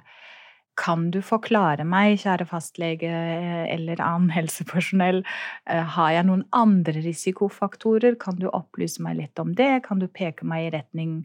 Kan 0.78 1.08
du 1.14 1.20
forklare 1.26 1.86
meg, 1.90 2.20
kjære 2.22 2.46
fastlege 2.50 3.10
eh, 3.10 3.64
eller 3.74 4.02
annen 4.04 4.34
helsepersonell, 4.38 5.24
eh, 5.70 5.96
har 5.98 6.14
jeg 6.14 6.28
noen 6.30 6.46
andre 6.56 7.02
risikofaktorer? 7.06 8.20
Kan 8.22 8.38
du 8.42 8.50
opplyse 8.52 9.02
meg 9.04 9.18
litt 9.22 9.42
om 9.42 9.56
det? 9.58 9.72
Kan 9.88 10.04
du 10.04 10.08
peke 10.08 10.46
meg 10.48 10.68
i 10.68 10.76
retning 10.78 11.22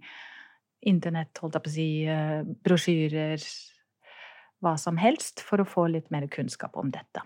internett, 0.88 1.36
holdt 1.38 1.58
jeg 1.58 1.66
på 1.66 1.70
å 1.70 1.76
si, 1.76 1.90
eh, 2.10 2.40
brosjyrer, 2.64 3.44
hva 4.62 4.76
som 4.78 4.98
helst, 4.98 5.44
for 5.44 5.62
å 5.62 5.68
få 5.68 5.88
litt 5.90 6.10
mer 6.14 6.26
kunnskap 6.32 6.78
om 6.80 6.90
dette? 6.94 7.22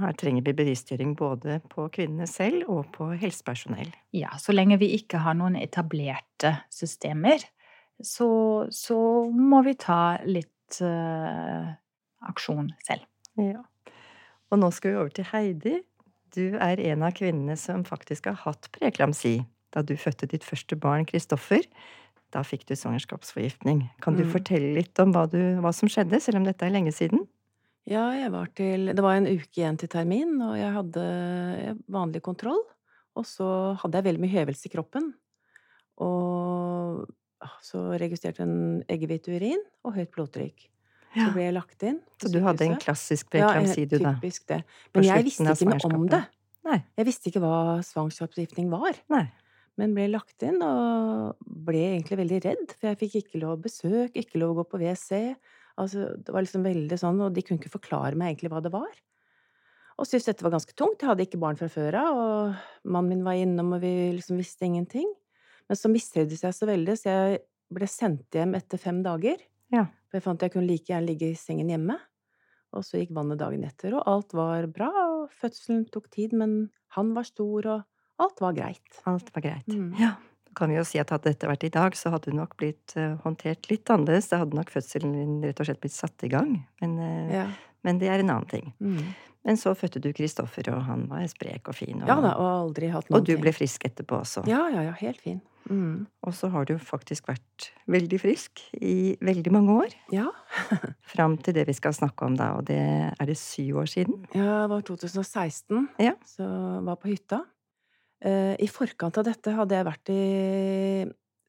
Her 0.00 0.16
trenger 0.18 0.44
vi 0.46 0.56
bevisstgjøring 0.56 1.14
både 1.18 1.58
på 1.72 1.86
kvinnene 1.94 2.28
selv 2.30 2.68
og 2.72 2.90
på 2.94 3.10
helsepersonell. 3.20 3.90
Ja, 4.16 4.32
så 4.40 4.54
lenge 4.54 4.80
vi 4.80 4.92
ikke 4.96 5.22
har 5.24 5.36
noen 5.38 5.58
etablerte 5.60 6.56
systemer, 6.72 7.44
så, 8.00 8.30
så 8.72 8.98
må 9.28 9.60
vi 9.66 9.76
ta 9.80 10.18
litt 10.24 10.80
uh, 10.80 11.70
aksjon 12.30 12.72
selv. 12.86 13.04
Ja. 13.40 13.62
Og 14.50 14.60
nå 14.60 14.70
skal 14.74 14.94
vi 14.94 15.00
over 15.02 15.14
til 15.14 15.28
Heidi. 15.30 15.76
Du 16.34 16.56
er 16.58 16.80
en 16.90 17.04
av 17.06 17.14
kvinnene 17.18 17.56
som 17.58 17.84
faktisk 17.86 18.30
har 18.30 18.40
hatt 18.44 18.70
preeklamsi. 18.76 19.40
Da 19.74 19.82
du 19.86 19.94
fødte 19.98 20.28
ditt 20.30 20.46
første 20.46 20.78
barn, 20.78 21.06
Kristoffer, 21.06 21.66
da 22.34 22.42
fikk 22.46 22.66
du 22.68 22.76
svangerskapsforgiftning. 22.78 23.84
Kan 24.02 24.18
du 24.18 24.24
mm. 24.24 24.30
fortelle 24.32 24.72
litt 24.76 24.98
om 25.02 25.14
hva, 25.14 25.26
du, 25.30 25.38
hva, 25.62 25.72
som 25.74 25.90
skjedde, 25.90 26.20
selv 26.22 26.40
om 26.40 26.46
dette 26.46 26.66
er 26.66 26.74
lenge 26.74 26.94
siden? 26.94 27.26
Ja, 27.90 28.04
jeg 28.14 28.30
var 28.30 28.50
til 28.54 28.92
Det 28.94 29.02
var 29.02 29.16
en 29.18 29.26
uke 29.26 29.60
igjen 29.60 29.78
til 29.80 29.90
termin, 29.90 30.36
og 30.46 30.54
jeg 30.58 30.74
hadde 30.76 31.06
vanlig 31.90 32.22
kontroll. 32.22 32.60
Og 33.18 33.26
så 33.26 33.46
hadde 33.82 33.98
jeg 33.98 34.06
veldig 34.06 34.22
mye 34.22 34.36
hevelse 34.36 34.68
i 34.68 34.72
kroppen. 34.72 35.10
Og 36.00 37.08
Ah, 37.40 37.56
så 37.64 37.80
registrerte 37.96 38.44
en 38.44 38.82
eggehviteurin 38.90 39.62
og 39.88 39.94
høyt 39.96 40.10
blodtrykk. 40.12 40.66
Ja. 41.16 41.24
Så 41.24 41.30
ble 41.34 41.46
jeg 41.46 41.54
lagt 41.56 41.84
inn. 41.88 42.00
Så 42.20 42.28
du 42.30 42.38
hadde 42.44 42.66
en 42.68 42.76
klassisk 42.80 43.30
preeklamsi, 43.32 43.86
du, 43.88 43.96
da? 43.98 44.12
Typisk 44.20 44.44
det. 44.50 44.60
Men 44.94 45.06
jeg 45.08 45.26
visste 45.26 45.54
ikke 45.56 45.70
noe 45.70 45.96
om 45.96 46.04
det. 46.12 46.20
Nei. 46.68 46.76
Jeg 47.00 47.08
visste 47.08 47.30
ikke 47.30 47.40
hva 47.42 47.54
svangerskapsforgiftning 47.86 48.68
var. 48.70 48.98
Nei. 49.10 49.24
Men 49.80 49.96
ble 49.96 50.10
lagt 50.12 50.44
inn 50.44 50.60
og 50.60 51.40
ble 51.40 51.80
egentlig 51.94 52.20
veldig 52.20 52.40
redd, 52.44 52.74
for 52.76 52.90
jeg 52.90 53.00
fikk 53.00 53.16
ikke 53.22 53.40
lov 53.40 53.56
å 53.56 53.62
besøke, 53.64 54.20
ikke 54.20 54.42
lov 54.42 54.52
å 54.52 54.58
gå 54.60 54.66
på 54.68 54.82
WC. 54.82 55.22
Altså, 55.80 56.10
det 56.16 56.34
var 56.34 56.44
liksom 56.44 56.66
veldig 56.66 56.98
sånn, 57.00 57.22
og 57.24 57.32
de 57.34 57.44
kunne 57.44 57.60
ikke 57.60 57.72
forklare 57.72 58.18
meg 58.18 58.34
egentlig 58.34 58.52
hva 58.52 58.60
det 58.64 58.72
var. 58.74 58.90
Og 60.00 60.08
syntes 60.08 60.30
dette 60.30 60.44
var 60.46 60.54
ganske 60.54 60.74
tungt. 60.76 61.02
Jeg 61.02 61.10
hadde 61.10 61.26
ikke 61.26 61.40
barn 61.40 61.58
fra 61.60 61.68
før 61.72 61.98
av, 62.00 62.18
og 62.20 62.88
mannen 62.88 63.18
min 63.18 63.24
var 63.26 63.40
innom, 63.40 63.74
og 63.76 63.82
vi 63.84 63.92
liksom 64.16 64.40
visste 64.40 64.68
ingenting. 64.68 65.08
Men 65.68 65.78
så 65.78 65.90
mistrivdes 65.92 66.44
jeg 66.46 66.56
så 66.56 66.68
veldig, 66.68 66.96
så 66.96 67.12
jeg 67.12 67.42
ble 67.70 67.88
sendt 67.90 68.38
hjem 68.38 68.56
etter 68.58 68.80
fem 68.80 69.02
dager. 69.04 69.42
Ja. 69.70 69.84
For 70.08 70.18
jeg 70.18 70.24
fant 70.24 70.40
at 70.40 70.48
jeg 70.48 70.56
kunne 70.56 70.70
like 70.70 70.88
gjerne 70.90 71.06
ligge 71.10 71.28
i 71.30 71.38
sengen 71.38 71.70
hjemme. 71.70 71.98
Og 72.74 72.86
så 72.86 73.00
gikk 73.00 73.12
vannet 73.14 73.40
dagen 73.40 73.66
etter, 73.66 73.94
og 73.98 74.08
alt 74.08 74.34
var 74.36 74.66
bra. 74.72 74.88
Og 75.12 75.36
fødselen 75.36 75.84
tok 75.92 76.08
tid, 76.14 76.34
men 76.38 76.70
han 76.96 77.12
var 77.16 77.28
stor, 77.28 77.68
og 77.76 78.24
alt 78.24 78.42
var 78.42 78.56
greit. 78.56 79.02
Alt 79.10 79.30
var 79.34 79.46
greit. 79.46 79.70
Mm. 79.70 79.92
Ja. 80.00 80.14
Kan 80.58 80.72
vi 80.72 80.78
jo 80.78 80.84
si 80.86 81.00
at 81.00 81.12
hadde 81.14 81.30
dette 81.30 81.48
vært 81.48 81.66
i 81.68 81.72
dag, 81.72 81.96
så 81.98 82.12
hadde 82.14 82.32
du 82.32 82.38
nok 82.38 82.56
blitt 82.60 82.94
uh, 82.98 83.18
håndtert 83.24 83.70
litt 83.70 83.90
annerledes. 83.92 84.30
Da 84.32 84.42
hadde 84.42 84.58
nok 84.58 84.72
fødselen 84.74 85.12
din 85.14 85.36
rett 85.44 85.62
og 85.62 85.68
slett 85.68 85.82
blitt 85.82 85.96
satt 85.96 86.26
i 86.26 86.32
gang. 86.32 86.56
Men, 86.82 86.96
uh, 86.98 87.34
ja. 87.34 87.44
men 87.86 88.00
det 88.02 88.10
er 88.10 88.24
en 88.24 88.34
annen 88.36 88.50
ting. 88.50 88.72
Mm. 88.82 89.12
Men 89.46 89.56
så 89.56 89.72
fødte 89.78 90.02
du 90.04 90.10
Kristoffer, 90.12 90.68
og 90.74 90.82
han 90.84 91.06
var 91.08 91.24
sprek 91.32 91.70
og 91.70 91.76
fin. 91.78 92.02
Og, 92.02 92.08
ja 92.10 92.18
da, 92.20 92.34
og 92.36 92.48
aldri 92.50 92.90
hatt 92.92 93.08
noe 93.08 93.20
Og 93.20 93.28
du 93.28 93.36
ble 93.40 93.54
frisk 93.56 93.86
etterpå 93.88 94.18
også. 94.20 94.44
Ja, 94.50 94.66
ja, 94.72 94.84
ja, 94.90 94.96
helt 95.00 95.22
fin. 95.24 95.40
Mm. 95.70 96.06
Og 96.26 96.34
så 96.34 96.50
har 96.52 96.66
du 96.68 96.74
faktisk 96.82 97.28
vært 97.30 97.70
veldig 97.90 98.18
frisk 98.20 98.62
i 98.80 99.16
veldig 99.24 99.52
mange 99.54 99.76
år. 99.84 99.96
Ja. 100.12 100.28
Fram 101.12 101.38
til 101.40 101.56
det 101.56 101.66
vi 101.68 101.76
skal 101.76 101.96
snakke 101.96 102.26
om 102.26 102.36
da, 102.38 102.52
og 102.58 102.66
det 102.68 102.80
er 102.80 103.28
det 103.28 103.38
syv 103.40 103.82
år 103.84 103.90
siden? 103.92 104.24
Ja, 104.34 104.64
det 104.64 104.70
var 104.74 104.84
2016. 104.88 105.88
Ja. 106.02 106.16
Så 106.28 106.48
var 106.86 107.00
på 107.00 107.12
hytta. 107.12 107.44
Eh, 108.20 108.54
I 108.60 108.68
forkant 108.68 109.16
av 109.20 109.26
dette 109.26 109.54
hadde 109.56 109.76
jeg 109.76 109.88
vært 109.88 110.12
i 110.12 110.22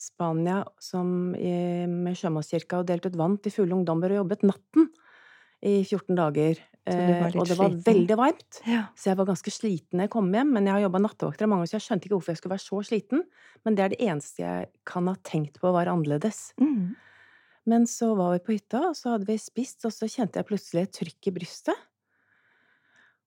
Spania 0.02 0.64
som 0.82 1.36
i, 1.38 1.86
med 1.86 2.18
Sjømannskirka 2.18 2.80
og 2.82 2.90
delt 2.90 3.06
ut 3.06 3.18
vann 3.20 3.38
til 3.44 3.54
fulle 3.54 3.76
ungdommer 3.76 4.14
og 4.14 4.24
jobbet 4.24 4.46
natten 4.48 4.88
i 5.62 5.82
14 5.84 6.18
dager. 6.18 6.62
Eh, 6.90 7.28
og 7.38 7.46
det 7.46 7.58
var 7.60 7.70
sliten? 7.70 7.84
veldig 7.86 8.18
varmt. 8.18 8.62
Ja. 8.66 8.88
Så 8.98 9.12
jeg 9.12 9.20
var 9.20 9.30
ganske 9.30 9.54
sliten 9.54 10.00
når 10.00 10.08
jeg 10.08 10.14
kom 10.16 10.32
hjem, 10.34 10.56
men 10.56 10.66
jeg 10.66 10.78
har 10.78 10.86
jobba 10.88 11.04
nattevakter 11.04 11.52
mange 11.52 11.68
år, 11.68 11.70
så 11.70 11.78
jeg 11.78 11.86
skjønte 11.86 12.08
ikke 12.08 12.18
hvorfor 12.18 12.34
jeg 12.34 12.42
skulle 12.42 12.56
være 12.56 12.66
så 12.66 12.82
sliten. 12.88 13.24
Men 13.62 13.78
det 13.78 13.84
er 13.84 13.94
det 13.94 14.02
eneste 14.08 14.42
jeg 14.42 14.72
kan 14.90 15.12
ha 15.12 15.16
tenkt 15.28 15.62
på 15.62 15.76
var 15.76 15.92
annerledes. 15.92 16.42
Mm. 16.62 16.96
Men 17.70 17.86
så 17.86 18.16
var 18.18 18.34
vi 18.34 18.42
på 18.48 18.56
hytta, 18.56 18.88
og 18.90 18.98
så 18.98 19.14
hadde 19.14 19.30
vi 19.30 19.38
spist, 19.38 19.84
og 19.86 19.94
så 19.94 20.10
kjente 20.10 20.42
jeg 20.42 20.50
plutselig 20.50 20.88
et 20.88 20.96
trykk 20.98 21.30
i 21.30 21.36
brystet. 21.36 21.88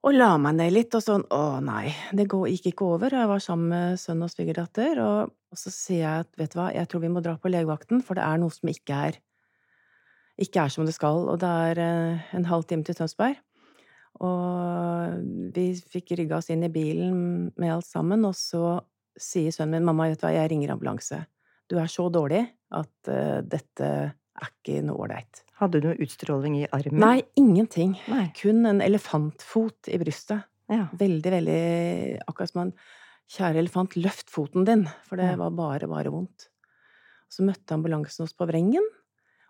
Og 0.05 0.13
la 0.13 0.35
meg 0.37 0.59
ned 0.59 0.75
litt, 0.75 0.93
og 0.93 1.01
sånn 1.01 1.23
å 1.33 1.61
nei, 1.65 1.89
det 2.13 2.27
gikk 2.29 2.67
ikke 2.75 2.89
over. 2.93 3.15
Jeg 3.17 3.29
var 3.31 3.41
sammen 3.41 3.71
med 3.73 4.01
sønn 4.01 4.21
og 4.25 4.29
svigerdatter, 4.29 5.01
og, 5.01 5.33
så 5.57 5.71
sier 5.73 6.03
jeg 6.03 6.25
at 6.27 6.31
vet 6.37 6.53
du 6.53 6.59
hva, 6.59 6.67
jeg 6.75 6.91
tror 6.91 7.05
vi 7.07 7.13
må 7.15 7.23
dra 7.25 7.39
på 7.41 7.49
legevakten, 7.49 8.03
for 8.05 8.19
det 8.19 8.27
er 8.27 8.43
noe 8.43 8.53
som 8.53 8.69
ikke 8.69 8.99
er 9.09 9.21
ikke 10.45 10.65
er 10.65 10.73
som 10.75 10.85
det 10.85 10.97
skal. 10.97 11.25
Og 11.31 11.39
det 11.41 11.51
er 11.71 11.81
eh, 11.81 12.25
en 12.37 12.49
halv 12.51 12.67
time 12.69 12.85
til 12.85 12.99
Tønsberg. 12.99 13.39
Og 14.25 15.55
vi 15.55 15.69
fikk 15.95 16.15
rygga 16.19 16.39
oss 16.39 16.51
inn 16.53 16.67
i 16.67 16.73
bilen 16.75 17.49
med 17.57 17.73
alt 17.73 17.89
sammen, 17.89 18.27
og 18.29 18.37
så 18.39 18.81
sier 19.19 19.55
sønnen 19.55 19.79
min 19.79 19.89
mamma, 19.89 20.11
vet 20.11 20.21
du 20.21 20.27
hva, 20.27 20.35
jeg 20.35 20.51
ringer 20.53 20.75
ambulanse. 20.75 21.23
Du 21.71 21.79
er 21.81 21.89
så 21.91 22.11
dårlig 22.13 22.43
at 22.75 23.11
uh, 23.11 23.41
dette 23.47 23.89
er 24.41 24.51
ikke 24.51 24.83
noe 24.87 25.07
ålreit. 25.07 25.45
Hadde 25.61 25.81
du 25.81 25.89
noe 25.89 26.03
utstråling 26.03 26.59
i 26.59 26.67
armen? 26.75 27.01
Nei, 27.03 27.23
ingenting. 27.39 27.95
Nei. 28.11 28.27
Kun 28.39 28.67
en 28.69 28.83
elefantfot 28.85 29.91
i 29.93 30.01
brystet. 30.03 30.49
Ja. 30.73 30.89
Veldig, 30.97 31.31
veldig 31.35 31.63
Akkurat 32.25 32.51
som 32.51 32.63
en 32.63 32.77
Kjære 33.35 33.63
elefant, 33.63 33.95
løft 33.97 34.29
foten 34.33 34.67
din! 34.69 34.85
For 35.09 35.17
det 35.17 35.31
var 35.41 35.55
bare, 35.57 35.89
bare 35.89 36.13
vondt. 36.13 36.51
Så 37.33 37.45
møtte 37.47 37.75
ambulansen 37.75 38.27
oss 38.27 38.35
på 38.37 38.47
Vrengen, 38.47 38.85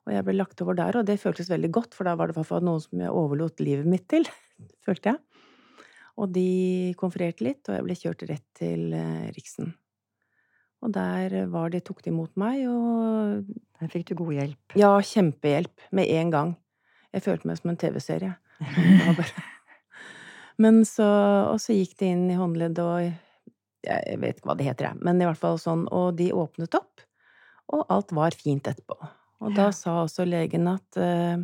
og 0.07 0.13
jeg 0.15 0.25
ble 0.25 0.37
lagt 0.37 0.63
over 0.63 0.79
der, 0.79 1.01
og 1.01 1.09
det 1.09 1.19
føltes 1.21 1.51
veldig 1.51 1.73
godt, 1.75 1.97
for 1.97 2.07
da 2.07 2.15
var 2.17 2.31
det 2.31 2.37
i 2.37 2.39
hvert 2.39 2.49
fall 2.53 2.65
noen 2.65 2.83
som 2.85 3.03
jeg 3.03 3.13
overlot 3.13 3.61
livet 3.65 3.89
mitt 3.91 4.07
til, 4.13 4.29
følte 4.87 5.15
jeg. 5.15 5.45
Og 6.23 6.31
de 6.31 6.95
konfererte 7.01 7.43
litt, 7.43 7.65
og 7.67 7.75
jeg 7.75 7.87
ble 7.89 7.99
kjørt 7.99 8.23
rett 8.31 8.47
til 8.61 8.95
eh, 8.95 9.33
Riksen. 9.35 9.75
Og 10.85 10.93
der 10.93 11.47
var 11.49 11.71
de, 11.73 11.81
tok 11.81 12.03
de 12.05 12.11
imot 12.13 12.35
meg, 12.37 12.67
og 12.69 13.47
Der 13.81 13.89
fikk 13.93 14.11
du 14.11 14.15
god 14.21 14.35
hjelp. 14.37 14.75
ja, 14.77 14.91
kjempehjelp 15.01 15.87
med 15.97 16.11
en 16.13 16.31
gang. 16.35 16.51
Jeg 17.15 17.23
følte 17.25 17.49
meg 17.49 17.57
som 17.61 17.71
en 17.73 17.77
TV-serie. 17.81 18.35
Bare- 18.61 19.45
Men 20.63 20.85
så 20.87 21.07
Og 21.51 21.59
så 21.59 21.75
gikk 21.75 21.97
de 21.99 22.07
inn 22.15 22.29
i 22.31 22.37
håndleddet 22.39 22.79
og 22.85 23.01
Jeg 23.89 24.19
vet 24.23 24.37
ikke 24.39 24.47
hva 24.49 24.55
det 24.57 24.67
heter, 24.69 24.87
jeg, 24.93 25.01
men 25.05 25.19
i 25.21 25.27
hvert 25.27 25.41
fall 25.41 25.59
sånn. 25.61 25.83
Og 25.93 26.15
de 26.17 26.31
åpnet 26.33 26.73
opp, 26.79 27.03
og 27.75 27.83
alt 27.93 28.13
var 28.17 28.31
fint 28.39 28.65
etterpå. 28.71 28.97
Og 29.45 29.53
da 29.57 29.67
Ja. 29.67 29.71
sa 29.77 29.97
også 30.05 30.25
legen 30.25 30.69
at 30.71 30.97
uh, 30.97 31.37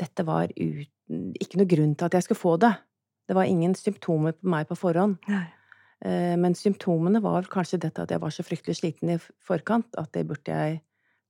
dette 0.00 0.24
var 0.24 0.48
uten 0.56 1.34
Ikke 1.40 1.58
noe 1.60 1.68
grunn 1.68 1.92
til 1.96 2.06
at 2.06 2.14
jeg 2.16 2.22
skulle 2.24 2.40
få 2.40 2.54
det. 2.60 2.70
Det 3.28 3.34
var 3.36 3.44
ingen 3.44 3.74
symptomer 3.76 4.32
på 4.32 4.48
meg 4.48 4.68
på 4.68 4.76
forhånd. 4.76 5.18
Nei. 5.28 5.44
Eh, 6.04 6.36
Men 6.36 6.54
symptomene 6.54 7.20
var 7.24 7.42
kanskje 7.50 7.78
dette 7.80 8.02
at 8.02 8.10
jeg 8.12 8.20
var 8.20 8.30
så 8.34 8.44
fryktelig 8.44 8.76
sliten 8.80 9.10
i 9.14 9.18
forkant, 9.40 9.86
at 9.98 10.12
det 10.12 10.26
burde 10.28 10.52
jeg 10.52 10.80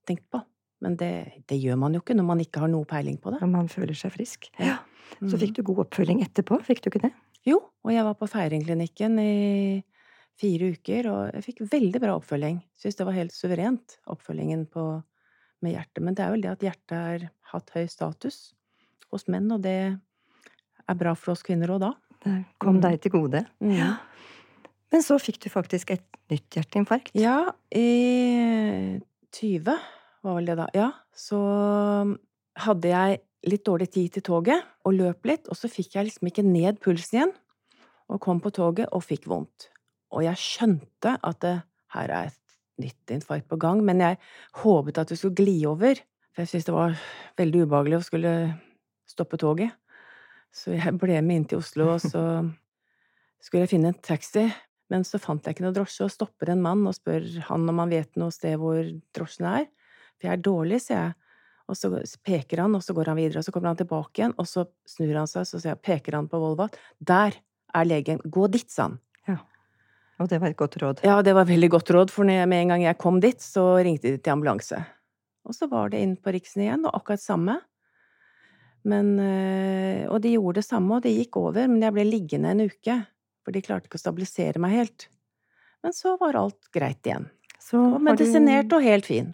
tenkt 0.07 0.25
på. 0.31 0.41
Men 0.81 0.97
det, 0.99 1.43
det 1.47 1.57
gjør 1.61 1.77
man 1.79 1.93
jo 1.95 2.01
ikke 2.01 2.15
når 2.17 2.25
man 2.27 2.39
ikke 2.43 2.59
har 2.59 2.67
noe 2.69 2.85
peiling 2.85 3.17
på 3.17 3.31
det. 3.31 3.39
Når 3.41 3.49
man 3.53 3.67
føler 3.71 3.95
seg 3.95 4.11
frisk. 4.11 4.49
Ja. 4.59 4.77
Så 5.21 5.37
Mhm. 5.37 5.39
fikk 5.39 5.53
du 5.55 5.63
god 5.63 5.85
oppfølging 5.85 6.21
etterpå, 6.25 6.59
fikk 6.65 6.81
du 6.83 6.89
ikke 6.89 7.01
det? 7.07 7.13
Jo, 7.45 7.59
og 7.85 7.91
jeg 7.93 8.03
var 8.03 8.15
på 8.15 8.27
Feiringklinikken 8.27 9.19
i 9.21 9.83
fire 10.35 10.71
uker, 10.73 11.07
og 11.07 11.31
jeg 11.33 11.43
fikk 11.45 11.59
veldig 11.71 12.01
bra 12.01 12.15
oppfølging. 12.19 12.61
Syns 12.75 12.95
det 12.97 13.05
var 13.05 13.13
helt 13.13 13.31
suverent, 13.31 13.97
oppfølgingen 14.07 14.65
på, 14.69 15.03
med 15.61 15.73
hjertet. 15.75 16.01
Men 16.03 16.13
det 16.15 16.25
er 16.25 16.31
vel 16.31 16.41
det 16.41 16.51
at 16.51 16.59
hjertet 16.65 16.91
har 16.97 17.29
hatt 17.53 17.69
høy 17.75 17.85
status 17.87 18.53
hos 19.11 19.27
menn, 19.29 19.49
og 19.53 19.61
det 19.61 19.97
er 20.89 20.95
bra 20.99 21.13
for 21.15 21.31
oss 21.31 21.43
kvinner 21.43 21.69
òg 21.69 21.79
da. 21.85 21.93
Det 22.25 22.45
kom 22.59 22.75
Mm. 22.77 22.81
deg 22.81 23.01
til 23.01 23.11
gode. 23.11 23.45
Ja. 23.61 23.97
Men 24.95 25.03
så 25.03 25.17
fikk 25.19 25.41
du 25.43 25.49
faktisk 25.51 25.89
et 25.91 26.03
nytt 26.31 26.55
hjerteinfarkt. 26.55 27.11
Ja, 27.19 27.51
i 27.75 28.95
20 29.35 29.65
var 30.23 30.37
vel 30.37 30.47
det 30.47 30.55
da. 30.55 30.67
Ja, 30.71 30.85
så 31.11 31.39
hadde 32.63 32.93
jeg 32.93 33.19
litt 33.45 33.65
dårlig 33.67 33.89
tid 33.91 34.15
til 34.15 34.23
toget 34.23 34.63
og 34.87 34.95
løp 34.95 35.27
litt, 35.27 35.49
og 35.51 35.59
så 35.59 35.67
fikk 35.67 35.97
jeg 35.97 36.07
liksom 36.07 36.29
ikke 36.31 36.45
ned 36.47 36.79
pulsen 36.79 37.19
igjen. 37.19 37.33
Og 38.07 38.21
kom 38.23 38.39
på 38.39 38.53
toget 38.55 38.87
og 38.95 39.03
fikk 39.03 39.27
vondt. 39.27 39.67
Og 40.15 40.23
jeg 40.23 40.39
skjønte 40.39 41.17
at 41.19 41.43
det, 41.43 41.55
her 41.91 42.13
er 42.15 42.29
et 42.31 42.57
nytt 42.79 43.15
infarkt 43.17 43.49
på 43.51 43.59
gang, 43.59 43.81
men 43.83 43.99
jeg 43.99 44.19
håpet 44.61 45.01
at 45.01 45.11
det 45.11 45.19
skulle 45.19 45.35
gli 45.35 45.57
over. 45.67 45.99
For 46.31 46.45
jeg 46.45 46.53
syntes 46.53 46.69
det 46.69 46.77
var 46.77 46.95
veldig 47.41 47.65
ubehagelig 47.65 47.99
å 47.99 48.05
skulle 48.05 48.35
stoppe 49.11 49.41
toget. 49.43 49.75
Så 50.55 50.77
jeg 50.77 50.95
ble 51.01 51.19
med 51.19 51.41
inn 51.41 51.49
til 51.51 51.59
Oslo, 51.59 51.97
og 51.97 51.99
så 51.99 52.23
skulle 53.43 53.65
jeg 53.65 53.75
finne 53.75 53.91
en 53.91 53.99
taxi. 53.99 54.47
Men 54.93 55.05
så 55.07 55.17
fant 55.21 55.45
jeg 55.45 55.55
ikke 55.55 55.65
noe 55.65 55.75
drosje, 55.75 56.05
og 56.05 56.13
stopper 56.13 56.51
en 56.53 56.61
mann 56.61 56.83
og 56.85 56.93
spør 56.97 57.25
han 57.47 57.69
om 57.71 57.81
han 57.81 57.93
vet 57.93 58.11
noe 58.21 58.33
sted 58.33 58.59
hvor 58.61 58.83
drosjen 59.17 59.47
er. 59.49 59.69
For 60.15 60.29
jeg 60.29 60.37
er 60.37 60.43
dårlig, 60.45 60.81
sier 60.83 60.99
jeg. 60.99 61.15
Og 61.65 61.79
så 61.79 61.89
peker 62.21 62.61
han, 62.61 62.75
og 62.77 62.83
så 62.85 62.93
går 62.93 63.09
han 63.09 63.17
videre, 63.17 63.41
og 63.41 63.47
så 63.47 63.53
kommer 63.55 63.71
han 63.71 63.79
tilbake 63.79 64.21
igjen, 64.21 64.35
og 64.37 64.45
så 64.45 64.67
snur 64.85 65.15
han 65.17 65.29
seg, 65.29 65.47
så 65.49 65.57
sier 65.57 65.73
jeg, 65.73 65.81
peker 65.87 66.19
han 66.19 66.29
på 66.29 66.37
Volvat. 66.37 66.77
Der 67.01 67.39
er 67.75 67.87
legen, 67.89 68.21
gå 68.21 68.45
dit, 68.53 68.69
sa 68.69 68.91
han. 68.91 68.99
Og 70.21 70.29
det 70.31 70.39
var 70.39 70.53
et 70.53 70.59
godt 70.59 70.77
råd. 70.79 71.01
Ja, 71.03 71.19
det 71.25 71.33
var 71.35 71.47
veldig 71.47 71.69
godt 71.73 71.89
råd, 71.91 72.11
for 72.13 72.27
med 72.27 72.53
en 72.55 72.71
gang 72.71 72.85
jeg 72.85 72.99
kom 73.01 73.19
dit, 73.23 73.41
så 73.43 73.75
ringte 73.83 74.13
de 74.13 74.19
til 74.19 74.35
ambulanse. 74.35 74.79
Og 75.45 75.55
så 75.57 75.67
var 75.69 75.91
det 75.91 76.01
inn 76.01 76.15
på 76.15 76.31
Riksen 76.33 76.63
igjen, 76.63 76.85
og 76.87 76.95
akkurat 77.01 77.21
samme. 77.21 77.57
Men, 78.87 79.17
øh, 79.19 80.05
og 80.13 80.21
de 80.23 80.35
gjorde 80.35 80.61
det 80.61 80.69
samme, 80.69 80.95
og 80.95 81.03
det 81.03 81.15
gikk 81.17 81.39
over, 81.41 81.67
men 81.67 81.83
jeg 81.83 81.95
ble 81.95 82.05
liggende 82.07 82.53
en 82.53 82.63
uke, 82.69 82.99
for 83.45 83.53
de 83.53 83.61
klarte 83.63 83.87
ikke 83.89 83.99
å 83.99 84.01
stabilisere 84.01 84.61
meg 84.61 84.73
helt. 84.73 85.07
Men 85.85 85.93
så 85.93 86.15
var 86.17 86.37
alt 86.39 86.71
greit 86.73 87.05
igjen. 87.05 87.27
Så 87.61 87.79
Og 87.95 88.01
medisinert 88.03 88.73
og 88.73 88.83
helt 88.85 89.05
fin. 89.05 89.33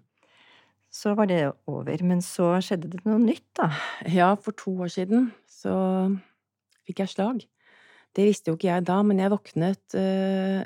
Så 0.91 1.13
var 1.15 1.29
det 1.31 1.45
over. 1.71 2.03
Men 2.03 2.19
så 2.23 2.57
skjedde 2.63 2.91
det 2.91 2.99
noe 3.07 3.21
nytt, 3.23 3.47
da. 3.55 3.69
Ja, 4.11 4.33
for 4.35 4.55
to 4.59 4.73
år 4.83 4.91
siden 4.91 5.29
så 5.47 5.73
fikk 6.87 7.03
jeg 7.03 7.13
slag. 7.13 7.45
Det 8.11 8.25
visste 8.27 8.51
jo 8.51 8.57
ikke 8.57 8.67
jeg 8.73 8.83
da, 8.89 8.97
men 9.07 9.21
jeg 9.23 9.31
våknet 9.31 9.95
øh, 9.95 10.65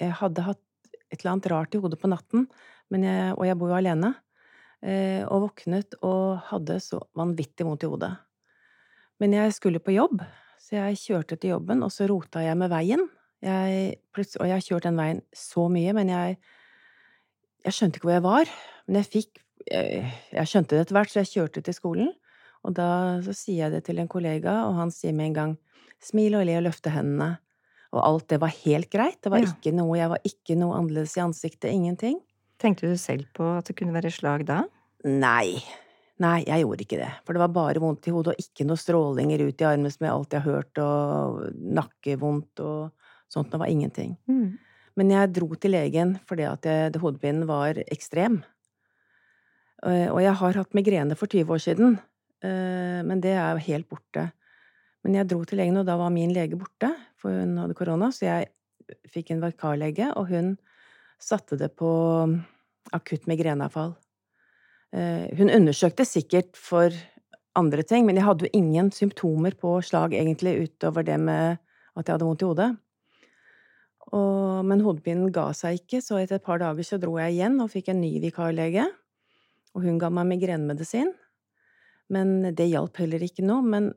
Jeg 0.00 0.16
hadde 0.18 0.46
hatt 0.48 0.90
et 1.10 1.20
eller 1.20 1.36
annet 1.36 1.48
rart 1.52 1.74
i 1.74 1.80
hodet 1.82 1.98
på 2.02 2.10
natten, 2.10 2.48
men 2.90 3.06
jeg, 3.06 3.30
og 3.36 3.46
jeg 3.46 3.58
bor 3.58 3.70
jo 3.70 3.78
alene. 3.78 4.14
øh, 4.82 5.22
og 5.30 5.46
våknet 5.46 5.94
og 6.02 6.42
hadde 6.50 6.80
så 6.82 6.98
vanvittig 7.14 7.66
vondt 7.66 7.86
i 7.86 7.90
hodet. 7.90 8.12
Men 9.20 9.34
jeg 9.36 9.52
skulle 9.54 9.82
på 9.82 9.94
jobb, 9.94 10.22
så 10.70 10.76
jeg 10.78 10.98
kjørte 11.02 11.36
til 11.42 11.50
jobben, 11.56 11.82
og 11.82 11.90
så 11.90 12.06
rota 12.06 12.42
jeg 12.44 12.56
med 12.56 12.70
veien. 12.70 13.02
Jeg, 13.42 13.96
og 14.38 14.46
jeg 14.46 14.54
har 14.54 14.62
kjørt 14.62 14.86
den 14.86 14.98
veien 15.00 15.20
så 15.34 15.64
mye, 15.72 15.92
men 15.96 16.08
jeg, 16.12 16.36
jeg 17.66 17.74
skjønte 17.76 17.98
ikke 17.98 18.06
hvor 18.10 18.14
jeg 18.18 18.26
var. 18.26 18.52
Men 18.86 19.00
jeg 19.00 19.08
fikk 19.10 19.40
jeg, 19.70 20.04
jeg 20.32 20.48
skjønte 20.48 20.76
det 20.76 20.84
etter 20.86 20.96
hvert, 20.96 21.10
så 21.12 21.20
jeg 21.24 21.32
kjørte 21.34 21.62
til 21.66 21.74
skolen. 21.76 22.12
Og 22.64 22.74
da 22.76 22.86
så 23.24 23.34
sier 23.36 23.64
jeg 23.66 23.74
det 23.74 23.82
til 23.88 23.98
en 24.02 24.08
kollega, 24.12 24.60
og 24.68 24.76
han 24.78 24.92
sier 24.94 25.12
med 25.16 25.30
en 25.32 25.36
gang 25.40 25.52
smil 26.04 26.36
og 26.38 26.46
le 26.48 26.56
og 26.60 26.66
løfte 26.68 26.92
hendene. 26.94 27.34
Og 27.90 28.00
alt 28.06 28.28
det 28.30 28.38
var 28.40 28.52
helt 28.62 28.90
greit. 28.92 29.18
Det 29.24 29.32
var 29.32 29.42
Ja. 29.42 29.50
ikke 29.50 29.72
noe, 29.74 29.96
jeg 29.98 30.08
var 30.12 30.20
ikke 30.24 30.56
noe 30.60 30.76
annerledes 30.78 31.16
i 31.16 31.24
ansiktet. 31.24 31.72
Ingenting. 31.72 32.20
Tenkte 32.60 32.86
du 32.88 32.96
selv 33.00 33.26
på 33.34 33.56
at 33.58 33.66
det 33.66 33.76
kunne 33.80 33.96
være 33.96 34.12
slag 34.12 34.44
da? 34.46 34.62
Nei. 35.04 35.58
Nei, 36.20 36.42
jeg 36.44 36.64
gjorde 36.64 36.84
ikke 36.84 36.98
det. 37.00 37.10
For 37.24 37.36
det 37.36 37.40
var 37.40 37.52
bare 37.54 37.80
vondt 37.80 38.08
i 38.10 38.12
hodet, 38.12 38.34
og 38.34 38.42
ikke 38.42 38.66
noe 38.68 38.80
strålinger 38.80 39.40
ut 39.46 39.62
i 39.62 39.68
armen 39.68 39.92
som 39.92 40.04
jeg 40.04 40.12
alltid 40.12 40.42
har 40.42 40.56
hørt, 40.58 40.80
og 40.84 41.60
nakkevondt 41.80 42.60
og 42.64 42.90
sånt. 43.32 43.48
Det 43.52 43.60
var 43.62 43.72
ingenting. 43.72 44.18
Mm. 44.28 44.58
Men 45.00 45.12
jeg 45.14 45.32
dro 45.32 45.48
til 45.56 45.72
legen 45.72 46.16
fordi 46.28 46.44
at 46.44 46.66
jeg, 46.68 46.98
hodepinen 47.00 47.46
var 47.48 47.78
ekstrem. 47.86 48.42
Eh, 49.86 50.08
Og 50.12 50.20
jeg 50.20 50.36
har 50.42 50.60
hatt 50.60 50.76
migrene 50.76 51.16
for 51.16 51.30
20 51.30 51.54
år 51.56 51.62
siden, 51.64 51.98
eh, 52.44 53.00
men 53.06 53.22
det 53.24 53.32
er 53.32 53.56
jo 53.56 53.66
helt 53.70 53.88
borte. 53.88 54.30
Men 55.04 55.16
jeg 55.16 55.30
dro 55.30 55.44
til 55.48 55.56
legen, 55.62 55.78
og 55.80 55.86
da 55.88 55.96
var 55.96 56.12
min 56.12 56.34
lege 56.36 56.58
borte, 56.60 56.92
for 57.16 57.32
hun 57.32 57.56
hadde 57.56 57.78
korona, 57.78 58.10
så 58.12 58.26
jeg 58.26 58.50
fikk 59.08 59.32
en 59.32 59.40
vikarlege, 59.40 60.10
og 60.20 60.28
hun 60.28 60.58
satte 61.20 61.56
det 61.56 61.72
på 61.78 61.88
akutt 62.92 63.24
migreneavfall. 63.30 63.94
Eh, 64.92 65.30
Hun 65.38 65.50
undersøkte 65.50 66.06
sikkert 66.06 66.56
for 66.58 66.94
andre 67.58 67.82
ting, 67.82 68.06
men 68.06 68.18
jeg 68.18 68.26
hadde 68.26 68.46
jo 68.46 68.54
ingen 68.56 68.90
symptomer 68.94 69.54
på 69.58 69.78
slag 69.82 70.14
egentlig 70.14 70.56
utover 70.64 71.06
det 71.06 71.18
med 71.20 71.58
at 71.96 72.06
jeg 72.06 72.14
hadde 72.14 72.26
vondt 72.26 72.42
i 72.42 72.48
hodet. 72.50 72.70
Og, 74.10 74.66
men 74.66 74.82
hodepinen 74.82 75.30
ga 75.34 75.50
seg 75.54 75.82
ikke, 75.82 76.00
så 76.02 76.18
etter 76.18 76.40
et 76.40 76.46
par 76.46 76.58
dager 76.62 76.86
så 76.86 76.98
dro 76.98 77.16
jeg 77.20 77.36
igjen 77.36 77.60
og 77.62 77.70
fikk 77.70 77.92
en 77.92 78.00
ny 78.02 78.16
vikarlege. 78.22 78.86
Og 79.76 79.84
hun 79.86 80.00
ga 80.02 80.10
meg 80.10 80.26
migrenemedisin. 80.32 81.12
Men 82.10 82.54
det 82.58 82.70
hjalp 82.72 82.98
heller 82.98 83.22
ikke 83.22 83.44
noe. 83.46 83.62
Men 83.62 83.92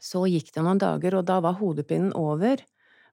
så 0.00 0.24
gikk 0.30 0.54
det 0.54 0.64
noen 0.64 0.80
dager, 0.80 1.18
og 1.18 1.26
da 1.28 1.36
var 1.44 1.58
hodepinen 1.60 2.14
over. 2.16 2.62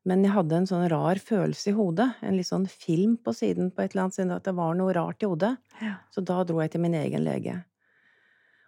Men 0.08 0.24
jeg 0.24 0.34
hadde 0.38 0.62
en 0.62 0.68
sånn 0.70 0.88
rar 0.92 1.20
følelse 1.20 1.72
i 1.72 1.76
hodet. 1.76 2.08
En 2.24 2.38
litt 2.38 2.48
sånn 2.48 2.68
film 2.72 3.18
på 3.20 3.34
siden 3.36 3.74
på 3.76 3.84
et 3.84 3.92
eller 3.92 4.06
annet 4.06 4.18
siden 4.18 4.36
at 4.36 4.46
det 4.48 4.56
var 4.56 4.78
noe 4.80 4.94
rart 4.96 5.24
i 5.26 5.28
hodet. 5.28 5.58
Ja. 5.84 5.98
Så 6.14 6.24
da 6.24 6.44
dro 6.48 6.62
jeg 6.64 6.72
til 6.74 6.84
min 6.86 6.96
egen 6.96 7.26
lege. 7.26 7.58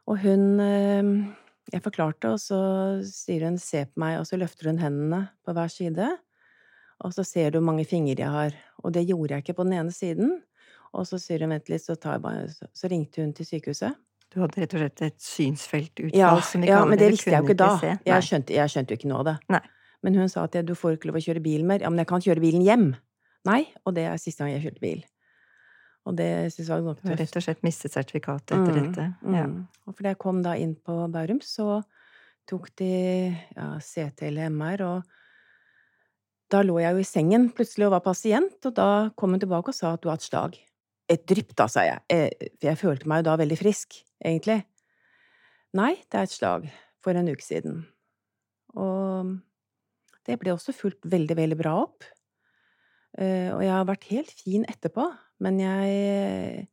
Og 0.09 0.19
hun 0.25 0.59
eh, 0.59 1.13
jeg 1.69 1.85
forklarte, 1.85 2.33
og 2.33 2.41
så 2.41 2.59
sier 3.05 3.45
hun 3.45 3.57
'se 3.57 3.85
på 3.85 4.01
meg', 4.01 4.19
og 4.19 4.25
så 4.27 4.37
løfter 4.41 4.69
hun 4.69 4.81
hendene 4.81 5.29
på 5.45 5.53
hver 5.53 5.69
side. 5.69 6.17
Og 6.99 7.13
så 7.13 7.23
ser 7.23 7.51
du 7.51 7.59
hvor 7.59 7.71
mange 7.71 7.85
fingre 7.85 8.17
jeg 8.17 8.29
har. 8.29 8.53
Og 8.83 8.93
det 8.93 9.07
gjorde 9.07 9.35
jeg 9.35 9.43
ikke 9.43 9.57
på 9.61 9.63
den 9.63 9.73
ene 9.73 9.91
siden. 9.91 10.41
Og 10.93 11.05
så 11.05 11.19
sier 11.19 11.39
hun 11.39 11.51
'vent 11.51 11.69
litt', 11.69 11.85
så, 11.85 11.95
så 12.73 12.89
ringte 12.89 13.21
hun 13.21 13.33
til 13.33 13.45
sykehuset. 13.45 13.95
Du 14.33 14.41
hadde 14.41 14.61
rett 14.61 14.73
og 14.73 14.79
slett 14.79 15.01
et 15.01 15.21
synsfeltutfall, 15.21 16.19
Ja, 16.19 16.39
som 16.41 16.61
vi 16.61 16.67
ja 16.67 16.77
kaller 16.77 16.89
men 16.89 16.99
det 16.99 17.11
visste 17.11 17.31
jeg 17.31 17.41
jo 17.41 17.49
ikke 17.49 17.57
da. 17.57 17.97
Jeg 18.05 18.21
skjønte, 18.23 18.53
jeg 18.53 18.69
skjønte 18.69 18.93
jo 18.93 18.97
ikke 18.97 19.09
noe 19.09 19.19
av 19.19 19.25
det. 19.25 19.37
Nei. 19.49 19.61
Men 20.03 20.15
hun 20.15 20.29
sa 20.31 20.45
at 20.47 20.55
du 20.65 20.73
får 20.75 20.95
ikke 20.97 21.09
lov 21.09 21.17
å 21.19 21.23
kjøre 21.25 21.41
bil 21.43 21.63
mer. 21.67 21.81
Ja, 21.83 21.89
men 21.91 21.99
jeg 21.99 22.07
kan 22.07 22.21
kjøre 22.23 22.39
bilen 22.43 22.61
hjem. 22.63 22.89
Nei, 23.45 23.65
og 23.85 23.95
det 23.95 24.05
er 24.07 24.17
siste 24.21 24.43
gang 24.45 24.53
jeg 24.53 24.63
kjørte 24.67 24.83
bil. 24.83 25.01
Og 26.07 26.15
det 26.15 26.29
syns 26.53 26.69
jeg 26.69 26.81
var 26.81 26.85
ganske 26.93 27.03
tøft. 27.07 27.19
rett 27.19 27.35
og 27.37 27.43
slett 27.43 27.63
mistet 27.67 27.91
sertifikatet 27.93 28.53
etter 28.55 28.73
Mm, 28.73 28.79
dette. 28.87 29.07
mm. 29.21 29.35
Ja. 29.35 29.45
Og 29.87 29.95
fordi 29.95 30.09
jeg 30.13 30.17
kom 30.17 30.41
da 30.41 30.53
inn 30.55 30.75
på 30.75 30.95
Bærum, 31.11 31.41
så 31.43 31.83
tok 32.47 32.69
de 32.79 33.35
ja, 33.55 33.67
CT 33.79 34.23
eller 34.29 34.49
MR, 34.49 34.81
og 34.81 35.03
da 36.49 36.63
lå 36.63 36.79
jeg 36.81 36.95
jo 36.95 37.03
i 37.03 37.03
sengen 37.05 37.49
plutselig 37.53 37.85
og 37.85 37.91
var 37.97 37.99
pasient, 38.07 38.57
og 38.65 38.73
da 38.79 38.87
kom 39.15 39.31
hun 39.35 39.39
tilbake 39.43 39.69
og 39.69 39.75
sa 39.77 39.93
at 39.93 40.01
du 40.01 40.07
har 40.09 40.15
hatt 40.17 40.25
slag. 40.25 40.57
Et 41.09 41.21
drypp, 41.27 41.53
da, 41.55 41.67
sa 41.67 41.83
jeg. 41.83 41.99
Eh, 42.09 42.29
For 42.59 42.67
jeg 42.71 42.77
følte 42.77 43.07
meg 43.09 43.21
jo 43.21 43.27
da 43.29 43.35
veldig 43.37 43.57
frisk, 43.59 43.99
egentlig. 44.23 44.63
Nei, 45.73 45.95
det 46.09 46.17
er 46.17 46.23
et 46.23 46.33
slag. 46.33 46.69
For 47.03 47.13
en 47.15 47.29
uke 47.29 47.43
siden. 47.45 47.85
Og 48.75 49.37
det 50.29 50.37
ble 50.41 50.53
også 50.53 50.75
fulgt 50.77 51.07
veldig, 51.09 51.37
veldig 51.39 51.57
bra 51.59 51.75
opp. 51.83 52.05
Eh, 53.17 53.49
Og 53.55 53.63
jeg 53.65 53.73
har 53.73 53.87
vært 53.89 54.09
helt 54.13 54.33
fin 54.37 54.67
etterpå, 54.69 55.07
men 55.41 55.61
jeg 55.63 56.67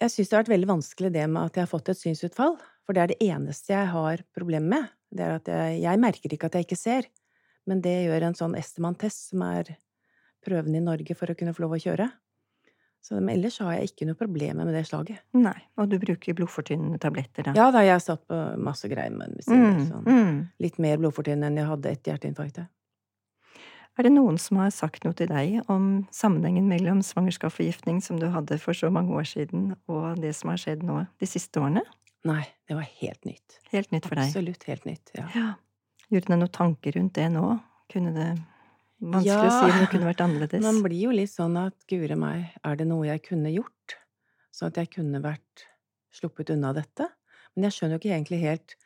jeg 0.00 0.12
syns 0.14 0.30
det 0.30 0.36
har 0.36 0.42
vært 0.46 0.54
veldig 0.54 0.68
vanskelig 0.70 1.10
det 1.12 1.26
med 1.28 1.42
at 1.44 1.58
jeg 1.58 1.66
har 1.66 1.68
fått 1.68 1.90
et 1.92 1.98
synsutfall, 1.98 2.54
for 2.86 2.96
det 2.96 3.02
er 3.02 3.10
det 3.12 3.18
eneste 3.26 3.74
jeg 3.74 3.90
har 3.92 4.22
problemer 4.32 4.72
med. 4.72 4.86
Det 5.12 5.26
er 5.26 5.34
at 5.36 5.50
jeg, 5.52 5.74
jeg 5.82 6.00
merker 6.00 6.32
ikke 6.34 6.48
at 6.48 6.56
jeg 6.56 6.66
ikke 6.66 6.78
ser, 6.80 7.08
men 7.68 7.82
det 7.84 7.92
gjør 8.06 8.30
en 8.30 8.38
sånn 8.38 8.56
Estemann-test, 8.56 9.28
som 9.34 9.44
er 9.44 9.74
prøven 10.46 10.78
i 10.78 10.80
Norge 10.80 11.16
for 11.18 11.28
å 11.28 11.36
kunne 11.36 11.52
få 11.52 11.66
lov 11.66 11.76
å 11.76 11.82
kjøre. 11.84 12.08
Så 13.00 13.16
men 13.16 13.32
ellers 13.38 13.56
har 13.64 13.72
jeg 13.78 13.90
ikke 13.90 14.06
noe 14.10 14.18
problemer 14.18 14.66
med 14.68 14.74
det 14.76 14.82
slaget. 14.90 15.22
Nei, 15.32 15.56
og 15.80 15.88
du 15.88 15.96
bruker 16.02 16.36
blodfortynnende 16.36 16.98
tabletter, 17.00 17.46
da? 17.48 17.54
Ja 17.56 17.70
da, 17.72 17.80
jeg 17.86 17.94
har 17.96 18.02
satt 18.04 18.26
på 18.28 18.40
masse 18.60 18.90
greier 18.92 19.14
Men. 19.14 19.38
Mm, 19.48 19.86
Sånn. 19.88 20.04
mm. 20.04 20.36
Litt 20.60 20.76
mer 20.82 21.00
blodfortynnende 21.00 21.48
enn 21.48 21.62
jeg 21.62 21.70
hadde 21.70 21.94
etter 21.94 22.12
hjerteinfarktet. 22.12 22.68
Er 23.98 24.06
det 24.06 24.12
noen 24.14 24.36
som 24.40 24.60
har 24.60 24.70
sagt 24.72 25.04
noe 25.04 25.16
til 25.16 25.28
deg 25.28 25.64
om 25.72 25.88
sammenhengen 26.14 26.68
mellom 26.70 27.00
svangerskapsforgiftning, 27.04 27.98
som 28.04 28.20
du 28.20 28.28
hadde 28.32 28.56
for 28.62 28.76
så 28.76 28.88
mange 28.92 29.12
år 29.16 29.26
siden, 29.28 29.74
og 29.90 30.20
det 30.22 30.30
som 30.38 30.52
har 30.52 30.60
skjedd 30.62 30.84
nå 30.86 31.02
de 31.20 31.28
siste 31.28 31.60
årene? 31.60 31.82
Nei, 32.28 32.44
det 32.68 32.76
var 32.76 32.86
helt 33.00 33.24
nytt. 33.24 33.58
Helt 33.72 33.90
nytt 33.92 34.06
for 34.06 34.20
deg? 34.20 34.28
Absolutt 34.30 34.64
helt 34.68 34.86
nytt, 34.88 35.12
ja. 35.16 35.26
Ja. 35.34 35.48
Gjorde 36.12 36.28
du 36.28 36.32
deg 36.34 36.40
noen 36.42 36.54
tanker 36.54 36.96
rundt 36.96 37.14
det 37.16 37.26
nå? 37.32 37.44
Kunne 37.90 38.12
det 38.14 38.28
Vanskelig 39.00 39.32
Ja, 39.32 39.46
å 39.48 39.52
si 39.54 39.72
om 39.72 39.80
det 39.80 39.88
kunne 39.92 40.08
vært 40.10 40.20
annerledes. 40.20 40.64
Man 40.64 40.82
blir 40.84 41.06
jo 41.06 41.14
litt 41.14 41.32
sånn 41.32 41.56
at 41.56 41.76
gure 41.88 42.16
meg, 42.20 42.50
er 42.66 42.76
det 42.76 42.86
noe 42.90 43.06
jeg 43.08 43.22
kunne 43.24 43.52
gjort? 43.52 43.96
Sånn 44.52 44.68
at 44.68 44.80
jeg 44.82 44.90
kunne 44.92 45.22
vært 45.24 45.64
sluppet 46.12 46.52
unna 46.52 46.74
dette? 46.76 47.08
Men 47.54 47.68
jeg 47.68 47.76
skjønner 47.76 47.96
jo 47.96 48.02
ikke 48.02 48.14
egentlig 48.16 48.42
helt 48.44 48.76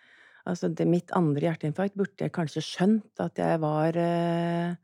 Altså, 0.45 0.69
det 0.69 0.85
mitt 0.85 1.09
andre 1.17 1.47
hjerteinfarkt 1.47 1.95
burde 1.97 2.27
jeg 2.27 2.33
kanskje 2.37 2.61
skjønt 2.61 3.21
at 3.25 3.39
jeg 3.41 3.61
var 3.63 3.97
eh, 3.97 4.75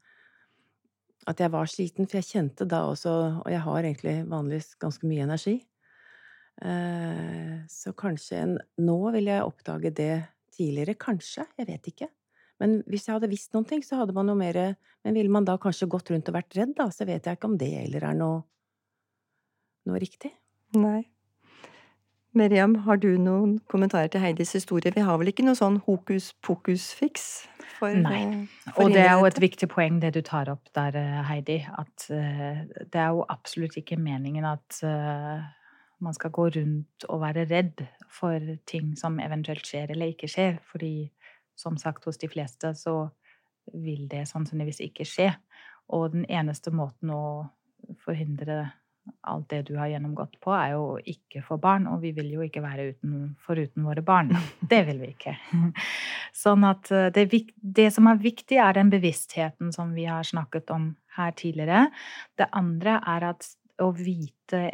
At 1.28 1.42
jeg 1.44 1.52
var 1.52 1.68
sliten, 1.68 2.08
for 2.08 2.16
jeg 2.16 2.30
kjente 2.30 2.64
da 2.64 2.86
også 2.88 3.12
Og 3.42 3.50
jeg 3.52 3.60
har 3.66 3.80
egentlig 3.84 4.14
vanligvis 4.30 4.70
ganske 4.80 5.10
mye 5.10 5.26
energi. 5.26 5.58
Eh, 6.64 7.60
så 7.68 7.92
kanskje 7.92 8.40
en, 8.40 8.56
Nå 8.80 8.96
vil 9.18 9.28
jeg 9.28 9.44
oppdage 9.44 9.92
det 10.00 10.14
tidligere. 10.56 10.96
Kanskje. 10.96 11.44
Jeg 11.60 11.68
vet 11.68 11.92
ikke. 11.92 12.08
Men 12.60 12.80
hvis 12.90 13.06
jeg 13.08 13.16
hadde 13.16 13.30
visst 13.32 13.54
noen 13.56 13.66
ting, 13.68 13.84
så 13.84 14.02
hadde 14.02 14.14
man 14.16 14.28
noe 14.28 14.38
mer 14.38 14.76
Men 15.04 15.16
ville 15.16 15.32
man 15.32 15.46
da 15.48 15.54
kanskje 15.56 15.88
gått 15.88 16.10
rundt 16.12 16.28
og 16.28 16.34
vært 16.36 16.56
redd, 16.58 16.74
da? 16.76 16.90
Så 16.92 17.06
vet 17.08 17.24
jeg 17.24 17.38
ikke 17.38 17.48
om 17.48 17.56
det 17.56 17.70
heller 17.72 18.04
er 18.10 18.18
noe 18.18 18.42
noe 19.88 19.96
riktig. 20.02 20.28
Nei. 20.76 21.06
Miriam, 22.36 22.74
har 22.84 23.00
du 23.00 23.08
noen 23.18 23.56
kommentarer 23.72 24.12
til 24.12 24.20
Heidis 24.20 24.52
historie? 24.54 24.92
Vi 24.94 25.02
har 25.02 25.16
vel 25.18 25.32
ikke 25.32 25.46
noe 25.46 25.56
sånn 25.58 25.80
hokus 25.86 26.34
pokus-fiks? 26.44 27.30
for, 27.80 27.96
Nei. 27.96 28.20
eh, 28.22 28.72
Og 28.76 28.92
det 28.92 29.02
er 29.02 29.16
jo 29.18 29.26
et 29.28 29.40
viktig 29.40 29.68
poeng 29.72 30.00
det 30.02 30.12
du 30.16 30.20
tar 30.26 30.50
opp 30.52 30.68
der, 30.76 30.96
eh, 31.00 31.22
Heidi. 31.30 31.58
At 31.64 32.06
eh, 32.12 32.60
det 32.84 33.00
er 33.00 33.14
jo 33.16 33.24
absolutt 33.28 33.78
ikke 33.80 33.98
meningen 34.00 34.46
at 34.48 34.82
man 36.00 36.16
skal 36.16 36.32
gå 36.32 36.46
rundt 36.56 37.04
og 37.08 37.20
være 37.20 37.44
redd 37.50 37.82
for 38.08 38.40
ting 38.66 38.94
som 38.96 39.18
eventuelt 39.20 39.66
skjer 39.68 39.92
eller 39.92 40.14
ikke 40.14 40.30
skjer. 40.32 40.58
Fordi 40.64 41.10
som 41.60 41.78
sagt, 41.80 42.06
hos 42.08 42.20
de 42.20 42.30
fleste 42.30 42.72
så 42.78 43.10
vil 43.76 44.08
det 44.10 44.26
sannsynligvis 44.30 44.80
ikke 44.88 45.06
skje. 45.08 45.30
Og 45.94 46.12
den 46.14 46.26
eneste 46.30 46.72
måten 46.74 47.12
å 47.14 47.22
forhindre 48.04 48.70
alt 49.26 49.48
det 49.50 49.62
du 49.68 49.74
har 49.78 49.90
gjennomgått 49.90 50.36
på, 50.42 50.52
er 50.54 50.74
jo 50.74 50.84
ikke 50.98 51.42
få 51.44 51.58
barn. 51.60 51.86
Og 51.90 52.02
vi 52.04 52.12
vil 52.16 52.30
jo 52.34 52.44
ikke 52.44 52.62
være 52.62 52.90
uten, 52.92 53.14
foruten 53.42 53.86
våre 53.86 54.04
barn. 54.06 54.32
Det 54.60 54.82
vil 54.88 55.00
vi 55.02 55.12
ikke. 55.14 55.34
Sånn 56.42 56.66
at 56.68 56.90
eh, 56.94 57.08
det, 57.14 57.26
det 57.60 57.88
som 57.94 58.10
er 58.10 58.20
viktig, 58.22 58.60
er 58.60 58.76
den 58.76 58.92
bevisstheten 58.92 59.72
som 59.74 59.94
vi 59.96 60.06
har 60.08 60.26
snakket 60.26 60.70
om 60.74 60.92
her 61.16 61.34
tidligere. 61.36 61.88
Det 62.38 62.50
andre 62.56 63.00
er 63.14 63.30
at 63.32 63.50
å 63.80 63.90
vite 63.96 64.68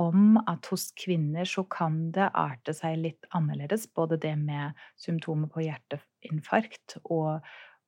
om 0.00 0.38
at 0.48 0.68
hos 0.72 0.90
kvinner 0.96 1.48
så 1.48 1.64
kan 1.68 2.10
det 2.14 2.30
arte 2.38 2.74
seg 2.76 3.00
litt 3.00 3.26
annerledes. 3.36 3.88
Både 3.92 4.18
det 4.20 4.34
med 4.40 4.78
symptomer 5.00 5.50
på 5.52 5.66
hjerteinfarkt 5.66 6.96
og 7.02 7.44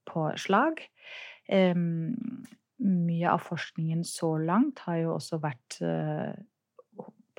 på 0.08 0.26
slag. 0.40 0.82
Um, 1.48 2.12
mye 2.84 3.30
av 3.30 3.44
forskningen 3.46 4.02
så 4.04 4.34
langt 4.40 4.82
har 4.84 5.00
jo 5.00 5.14
også 5.14 5.40
vært 5.40 5.78
uh, 5.80 6.34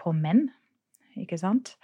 på 0.01 0.13
menn, 0.17 0.47
ikke 1.19 1.37
sant? 1.41 1.75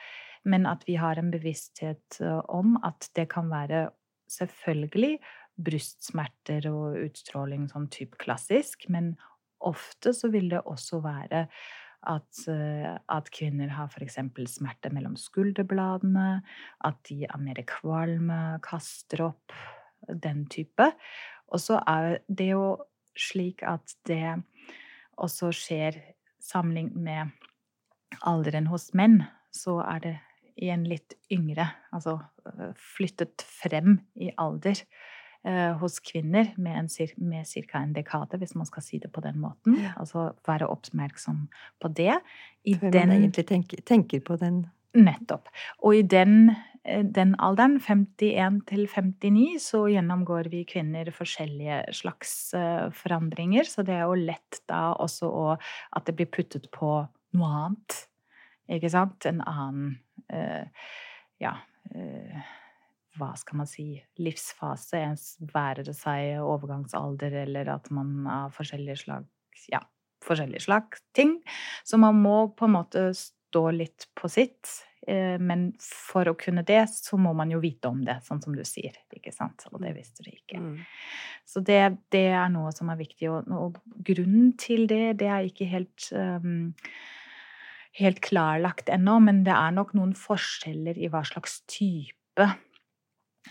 Men 0.43 0.65
at 0.65 0.87
vi 0.87 0.97
har 0.97 1.19
en 1.21 1.29
bevissthet 1.33 2.17
eh, 2.21 2.39
om 2.49 2.73
at 2.85 3.05
det 3.17 3.27
kan 3.29 3.51
være 3.51 3.91
selvfølgelig 4.31 5.19
brystsmerter 5.61 6.65
og 6.71 6.97
utstråling 7.03 7.67
sånn 7.69 7.89
type 7.93 8.17
klassisk, 8.21 8.87
men 8.89 9.13
ofte 9.61 10.15
så 10.17 10.31
vil 10.33 10.49
det 10.49 10.63
også 10.65 11.01
være 11.03 11.45
at, 12.09 12.43
eh, 12.49 12.95
at 12.97 13.29
kvinner 13.33 13.73
har 13.75 13.91
f.eks. 13.91 14.17
smerte 14.49 14.91
mellom 14.93 15.17
skulderbladene, 15.19 16.41
at 16.85 16.97
de 17.09 17.23
er 17.27 17.41
mer 17.41 17.61
kvalme, 17.69 18.59
kaster 18.65 19.27
opp, 19.29 19.53
den 20.07 20.45
type. 20.49 20.91
Og 21.51 21.61
så 21.61 21.81
er 21.87 22.21
det 22.27 22.51
jo 22.53 22.65
slik 23.17 23.61
at 23.67 23.93
det 24.07 24.41
også 25.21 25.51
skjer 25.53 25.99
sammenlignet 26.41 26.97
med 26.97 28.21
alderen 28.27 28.67
hos 28.71 28.91
menn, 28.97 29.21
så 29.53 29.79
er 29.85 30.03
det 30.03 30.17
igjen 30.61 30.83
litt 30.89 31.15
yngre, 31.31 31.67
altså 31.93 32.17
øh, 32.47 32.71
flyttet 32.77 33.43
frem 33.45 33.99
i 34.19 34.31
alder 34.41 34.77
eh, 34.77 35.11
hos 35.82 35.95
kvinner 36.06 36.51
med, 36.62 36.75
en, 36.77 36.89
med 37.17 37.47
ca. 37.49 37.80
en 37.80 37.95
dekade, 37.95 38.38
hvis 38.38 38.54
man 38.54 38.67
skal 38.69 38.84
si 38.86 38.99
det 39.01 39.10
på 39.10 39.23
den 39.25 39.39
måten. 39.41 39.80
Ja. 39.82 39.95
Altså 39.97 40.27
være 40.45 40.67
oppmerksom 40.69 41.47
på 41.82 41.89
det. 41.97 42.19
I 42.62 42.75
Før 42.77 42.93
man 42.93 43.15
egentlig 43.15 43.47
tenker, 43.49 43.82
tenker 43.82 44.21
på 44.21 44.38
den 44.38 44.67
Nettopp. 44.91 45.47
Og 45.88 45.95
i 45.95 46.01
den, 46.04 46.51
eh, 46.84 47.04
den 47.04 47.36
alderen, 47.39 47.80
51 47.80 48.62
til 48.67 48.88
59, 48.88 49.60
så 49.63 49.86
gjennomgår 49.88 50.49
vi 50.51 50.65
kvinner 50.67 51.12
forskjellige 51.15 51.93
slags 51.95 52.54
eh, 52.54 52.89
forandringer. 52.91 53.63
Så 53.63 53.86
det 53.88 53.95
er 53.95 54.04
jo 54.10 54.19
lett 54.19 54.62
da 54.67 54.91
også 54.93 55.32
å 55.32 55.58
At 55.95 56.06
det 56.06 56.15
blir 56.15 56.27
puttet 56.32 56.69
på 56.71 57.08
noe 57.34 57.51
annet. 57.63 58.08
Ikke 58.71 58.91
sant? 58.91 59.25
En 59.25 59.41
annen 59.41 59.99
eh, 60.30 60.67
Ja. 61.39 61.58
Eh, 61.95 62.41
hva 63.19 63.34
skal 63.39 63.60
man 63.62 63.67
si 63.69 63.86
livsfase, 64.24 65.02
være 65.52 65.84
det 65.88 65.95
seg 65.97 66.39
overgangsalder, 66.43 67.41
eller 67.45 67.74
at 67.74 67.89
man 67.91 68.21
har 68.30 68.54
forskjellige 68.56 69.04
slag 69.06 69.28
Ja, 69.71 69.82
forskjellige 70.26 70.63
slags 70.67 71.02
ting. 71.13 71.36
Så 71.84 72.00
man 72.00 72.21
må 72.21 72.47
på 72.56 72.65
en 72.65 72.78
måte 72.78 73.04
stå 73.17 73.65
litt 73.76 74.08
på 74.15 74.30
sitt. 74.32 74.69
eh, 75.08 75.38
Men 75.38 75.74
for 75.82 76.30
å 76.30 76.38
kunne 76.38 76.63
det, 76.63 76.88
så 76.89 77.17
må 77.17 77.34
man 77.36 77.52
jo 77.52 77.60
vite 77.60 77.89
om 77.89 78.02
det, 78.06 78.21
sånn 78.24 78.41
som 78.41 78.56
du 78.56 78.63
sier. 78.63 78.95
ikke 79.13 79.34
sant? 79.34 79.65
Og 79.71 79.82
det 79.82 79.95
visste 79.97 80.24
du 80.24 80.32
ikke. 80.32 80.60
Mm. 80.60 80.78
Så 81.45 81.60
det, 81.60 81.97
det 82.12 82.28
er 82.32 82.50
noe 82.50 82.71
som 82.71 82.89
er 82.89 82.97
viktig. 82.97 83.30
Og, 83.30 83.50
og 83.52 83.82
grunnen 84.08 84.54
til 84.58 84.88
det, 84.88 85.17
det 85.19 85.28
er 85.28 85.50
ikke 85.50 85.67
helt 85.67 86.08
um, 86.13 86.74
helt 88.00 88.21
klarlagt 88.24 88.89
ennå, 88.89 89.19
men 89.19 89.43
det 89.43 89.52
er 89.52 89.74
nok 89.76 89.93
noen 89.97 90.13
forskjeller 90.15 90.95
i 90.95 91.10
hva 91.12 91.26
slags 91.28 91.60
type 91.67 92.47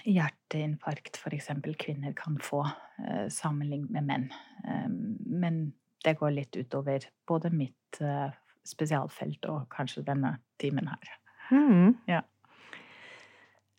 hjerteinfarkt 0.06 1.18
f.eks. 1.18 1.50
kvinner 1.78 2.14
kan 2.16 2.38
få, 2.42 2.64
eh, 3.04 3.28
sammenlignet 3.28 3.90
med 3.90 4.06
menn. 4.06 4.28
Um, 4.64 5.16
men 5.26 5.72
det 6.04 6.16
går 6.20 6.34
litt 6.36 6.56
utover 6.56 7.04
både 7.28 7.50
mitt 7.52 8.00
eh, 8.00 8.30
spesialfelt 8.66 9.44
og 9.50 9.68
kanskje 9.72 10.04
denne 10.06 10.38
timen 10.60 10.88
her. 10.88 11.12
Mm. 11.50 11.98
Ja. 12.08 12.22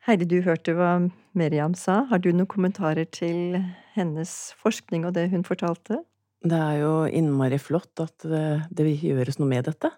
Heidi, 0.06 0.26
du 0.26 0.42
hørte 0.42 0.74
hva 0.76 0.96
Meriam 1.38 1.76
sa. 1.78 2.04
Har 2.10 2.22
du 2.22 2.32
noen 2.34 2.50
kommentarer 2.50 3.06
til 3.06 3.60
hennes 3.96 4.32
forskning 4.60 5.06
og 5.06 5.14
det 5.18 5.30
hun 5.32 5.46
fortalte? 5.48 6.02
Det 6.42 6.58
er 6.58 6.80
jo 6.82 6.94
innmari 7.06 7.60
flott 7.62 8.02
at 8.02 8.26
det, 8.26 8.46
det 8.74 8.88
gjøres 8.98 9.38
noe 9.38 9.50
med 9.52 9.68
dette. 9.70 9.92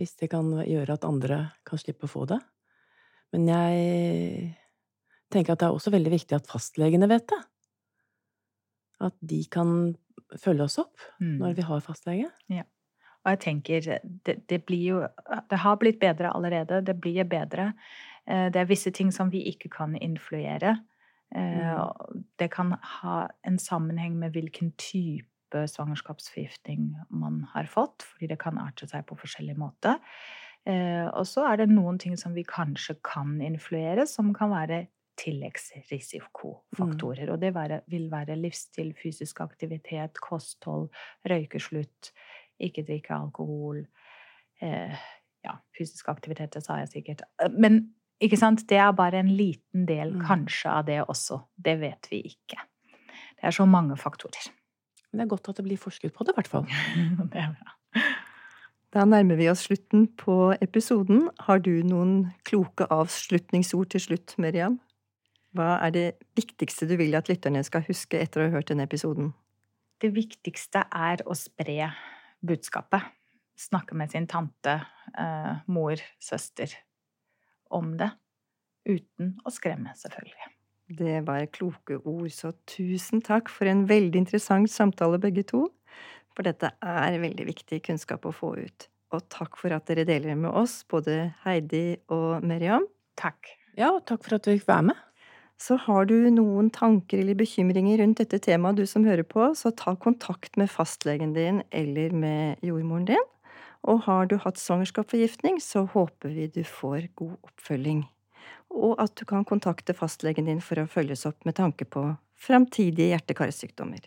Hvis 0.00 0.16
det 0.16 0.30
kan 0.32 0.48
gjøre 0.64 0.96
at 0.96 1.04
andre 1.04 1.42
kan 1.68 1.80
slippe 1.80 2.08
å 2.08 2.12
få 2.12 2.24
det. 2.30 2.38
Men 3.34 3.50
jeg 3.50 4.56
tenker 5.30 5.52
at 5.52 5.60
det 5.60 5.66
er 5.68 5.76
også 5.76 5.90
veldig 5.92 6.10
viktig 6.14 6.36
at 6.36 6.46
fastlegene 6.50 7.08
vet 7.10 7.26
det. 7.28 7.38
At 9.00 9.14
de 9.22 9.44
kan 9.52 9.94
følge 10.42 10.64
oss 10.66 10.78
opp 10.82 10.98
Mm. 11.20 11.38
når 11.38 11.54
vi 11.56 11.62
har 11.62 11.80
fastlege. 11.80 12.30
Og 13.24 13.30
jeg 13.34 13.40
tenker, 13.40 13.80
det, 14.24 14.46
det 14.48 14.64
blir 14.66 14.84
jo 14.88 14.98
Det 15.50 15.58
har 15.58 15.76
blitt 15.76 15.98
bedre 16.00 16.30
allerede. 16.34 16.84
Det 16.84 17.00
blir 17.00 17.24
bedre. 17.24 17.74
Eh, 18.26 18.48
Det 18.50 18.56
er 18.60 18.64
visse 18.66 18.90
ting 18.90 19.10
som 19.12 19.30
vi 19.30 19.42
ikke 19.52 19.68
kan 19.70 19.96
influere. 19.96 20.78
Eh, 21.34 21.76
Mm. 21.76 22.24
Det 22.38 22.50
kan 22.50 22.72
ha 22.82 23.28
en 23.44 23.58
sammenheng 23.58 24.16
med 24.18 24.32
hvilken 24.32 24.72
type 24.78 25.26
svangerskapsforgiftning 25.52 26.94
man 27.10 27.42
har 27.54 27.64
fått, 27.64 28.02
fordi 28.02 28.28
det 28.28 28.38
kan 28.38 28.58
arte 28.58 28.86
seg 28.88 29.06
på 29.06 29.16
forskjellig 29.16 29.56
måte. 29.56 29.98
Eh, 30.66 31.06
Og 31.14 31.24
så 31.26 31.46
er 31.52 31.56
det 31.56 31.68
noen 31.70 31.98
ting 31.98 32.16
som 32.16 32.34
vi 32.34 32.44
kanskje 32.44 32.96
kan 33.02 33.40
influere, 33.40 34.06
som 34.06 34.34
kan 34.34 34.50
være 34.50 34.86
tilleggsrisikofaktorer. 35.18 37.30
Og 37.32 37.40
det 37.42 37.52
være, 37.54 37.80
vil 37.90 38.08
være 38.12 38.36
livsstil, 38.38 38.94
fysisk 39.02 39.40
aktivitet, 39.44 40.18
kosthold, 40.24 40.88
røykeslutt, 41.28 42.12
ikke 42.60 42.82
drikke 42.88 43.14
alkohol. 43.14 43.84
Eh, 44.62 44.94
ja, 45.44 45.52
fysisk 45.78 46.08
aktivitet, 46.10 46.52
det 46.54 46.62
sa 46.66 46.72
jeg 46.82 46.88
sikkert. 46.94 47.20
Eh, 47.42 47.50
Men 47.58 47.72
ikke 48.20 48.36
sant? 48.40 48.64
det 48.68 48.76
er 48.78 48.92
bare 48.92 49.18
en 49.20 49.30
liten 49.36 49.86
del 49.86 50.12
Mm. 50.14 50.20
kanskje 50.26 50.70
av 50.70 50.84
det 50.86 51.00
også. 51.08 51.40
Det 51.56 51.80
vet 51.80 52.08
vi 52.10 52.16
ikke. 52.22 52.56
Det 53.38 53.44
er 53.44 53.50
så 53.50 53.64
mange 53.66 53.96
faktorer. 53.96 54.50
Men 55.12 55.18
det 55.18 55.24
er 55.26 55.36
godt 55.36 55.48
at 55.48 55.56
det 55.56 55.64
blir 55.64 55.76
forsket 55.78 56.12
på 56.12 56.24
det, 56.24 56.32
i 56.32 56.34
hvert 56.34 56.48
fall. 56.48 56.66
det 57.32 57.38
er 57.38 57.54
bra. 57.54 57.72
Da 58.92 59.04
nærmer 59.04 59.36
vi 59.36 59.48
oss 59.50 59.60
slutten 59.68 60.06
på 60.16 60.54
episoden. 60.62 61.28
Har 61.40 61.58
du 61.58 61.82
noen 61.84 62.32
kloke 62.44 62.86
avslutningsord 62.90 63.86
til 63.90 64.00
slutt, 64.00 64.34
Meriam? 64.38 64.80
Hva 65.56 65.78
er 65.86 65.92
det 65.94 66.06
viktigste 66.36 66.88
du 66.88 66.96
vil 67.00 67.16
at 67.16 67.30
lytterne 67.30 67.62
skal 67.64 67.86
huske 67.86 68.20
etter 68.20 68.42
å 68.42 68.48
ha 68.48 68.58
hørt 68.58 68.68
denne 68.70 68.84
episoden? 68.88 69.32
Det 69.98 70.10
viktigste 70.14 70.84
er 70.94 71.24
å 71.26 71.34
spre 71.36 71.90
budskapet. 72.44 73.08
Snakke 73.58 73.96
med 73.98 74.12
sin 74.12 74.28
tante, 74.30 74.76
eh, 75.18 75.56
mor, 75.66 75.96
søster 76.20 76.70
om 77.70 77.96
det. 77.96 78.12
Uten 78.86 79.34
å 79.44 79.50
skremme, 79.50 79.96
selvfølgelig. 79.96 80.54
Det 80.88 81.26
var 81.26 81.44
kloke 81.52 81.98
ord, 81.98 82.30
så 82.32 82.54
tusen 82.64 83.20
takk 83.20 83.50
for 83.52 83.68
en 83.68 83.86
veldig 83.88 84.22
interessant 84.22 84.70
samtale, 84.70 85.18
begge 85.20 85.44
to. 85.44 85.66
For 86.36 86.46
dette 86.46 86.70
er 86.80 87.18
veldig 87.18 87.48
viktig 87.50 87.82
kunnskap 87.82 88.24
å 88.24 88.32
få 88.32 88.54
ut. 88.56 88.88
Og 89.12 89.24
takk 89.28 89.58
for 89.58 89.74
at 89.74 89.88
dere 89.88 90.06
deler 90.08 90.36
med 90.38 90.52
oss, 90.52 90.84
både 90.88 91.34
Heidi 91.42 91.98
og 92.14 92.44
Meriam. 92.46 92.86
Takk. 93.16 93.50
Ja, 93.76 93.90
og 93.96 94.06
takk 94.06 94.24
for 94.24 94.38
at 94.38 94.46
du 94.46 94.54
fikk 94.54 94.68
være 94.68 94.90
med. 94.92 95.04
Så 95.58 95.74
har 95.88 96.06
du 96.06 96.30
noen 96.30 96.70
tanker 96.70 97.18
eller 97.18 97.34
bekymringer 97.38 97.98
rundt 97.98 98.20
dette 98.20 98.38
temaet, 98.44 98.78
du 98.78 98.86
som 98.86 99.06
hører 99.06 99.26
på, 99.26 99.50
så 99.58 99.72
ta 99.74 99.96
kontakt 99.98 100.54
med 100.56 100.70
fastlegen 100.70 101.34
din 101.34 101.64
eller 101.74 102.14
med 102.14 102.62
jordmoren 102.62 103.08
din. 103.10 103.26
Og 103.82 104.04
har 104.06 104.28
du 104.30 104.36
hatt 104.42 104.58
svangerskapsforgiftning, 104.58 105.58
så 105.62 105.84
håper 105.90 106.30
vi 106.34 106.46
du 106.54 106.62
får 106.66 107.08
god 107.18 107.34
oppfølging. 107.42 108.04
Og 108.70 108.94
at 109.02 109.14
du 109.18 109.24
kan 109.26 109.46
kontakte 109.48 109.96
fastlegen 109.96 110.46
din 110.46 110.62
for 110.62 110.78
å 110.78 110.90
følges 110.90 111.26
opp 111.26 111.46
med 111.48 111.58
tanke 111.58 111.88
på 111.88 112.04
framtidige 112.38 113.10
hjerte-karsykdommer. 113.14 114.06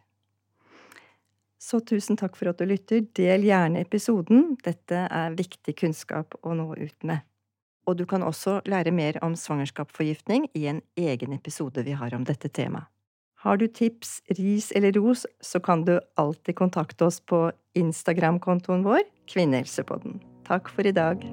Så 1.61 1.81
tusen 1.85 2.17
takk 2.17 2.37
for 2.39 2.51
at 2.51 2.61
du 2.61 2.65
lytter. 2.65 3.03
Del 3.17 3.43
gjerne 3.45 3.83
episoden. 3.83 4.55
Dette 4.65 5.05
er 5.05 5.35
viktig 5.37 5.75
kunnskap 5.83 6.39
å 6.41 6.55
nå 6.57 6.71
ut 6.73 7.05
med. 7.07 7.21
Og 7.91 7.99
du 7.99 8.05
kan 8.07 8.23
også 8.23 8.61
lære 8.71 8.93
mer 8.95 9.19
om 9.25 9.35
svangerskapsforgiftning 9.35 10.47
i 10.55 10.67
en 10.71 10.79
egen 10.95 11.35
episode 11.35 11.83
vi 11.83 11.97
har 11.99 12.15
om 12.15 12.23
dette 12.25 12.47
temaet. 12.47 12.87
Har 13.41 13.57
du 13.57 13.65
tips, 13.67 14.19
ris 14.37 14.69
eller 14.77 14.93
ros, 15.01 15.25
så 15.41 15.59
kan 15.59 15.83
du 15.83 15.95
alltid 16.15 16.55
kontakte 16.55 17.09
oss 17.09 17.19
på 17.19 17.49
Instagram-kontoen 17.75 18.85
vår, 18.85 19.01
Kvinnehelsepodden. 19.33 20.21
Takk 20.45 20.69
for 20.69 20.85
i 20.85 20.93
dag. 20.93 21.25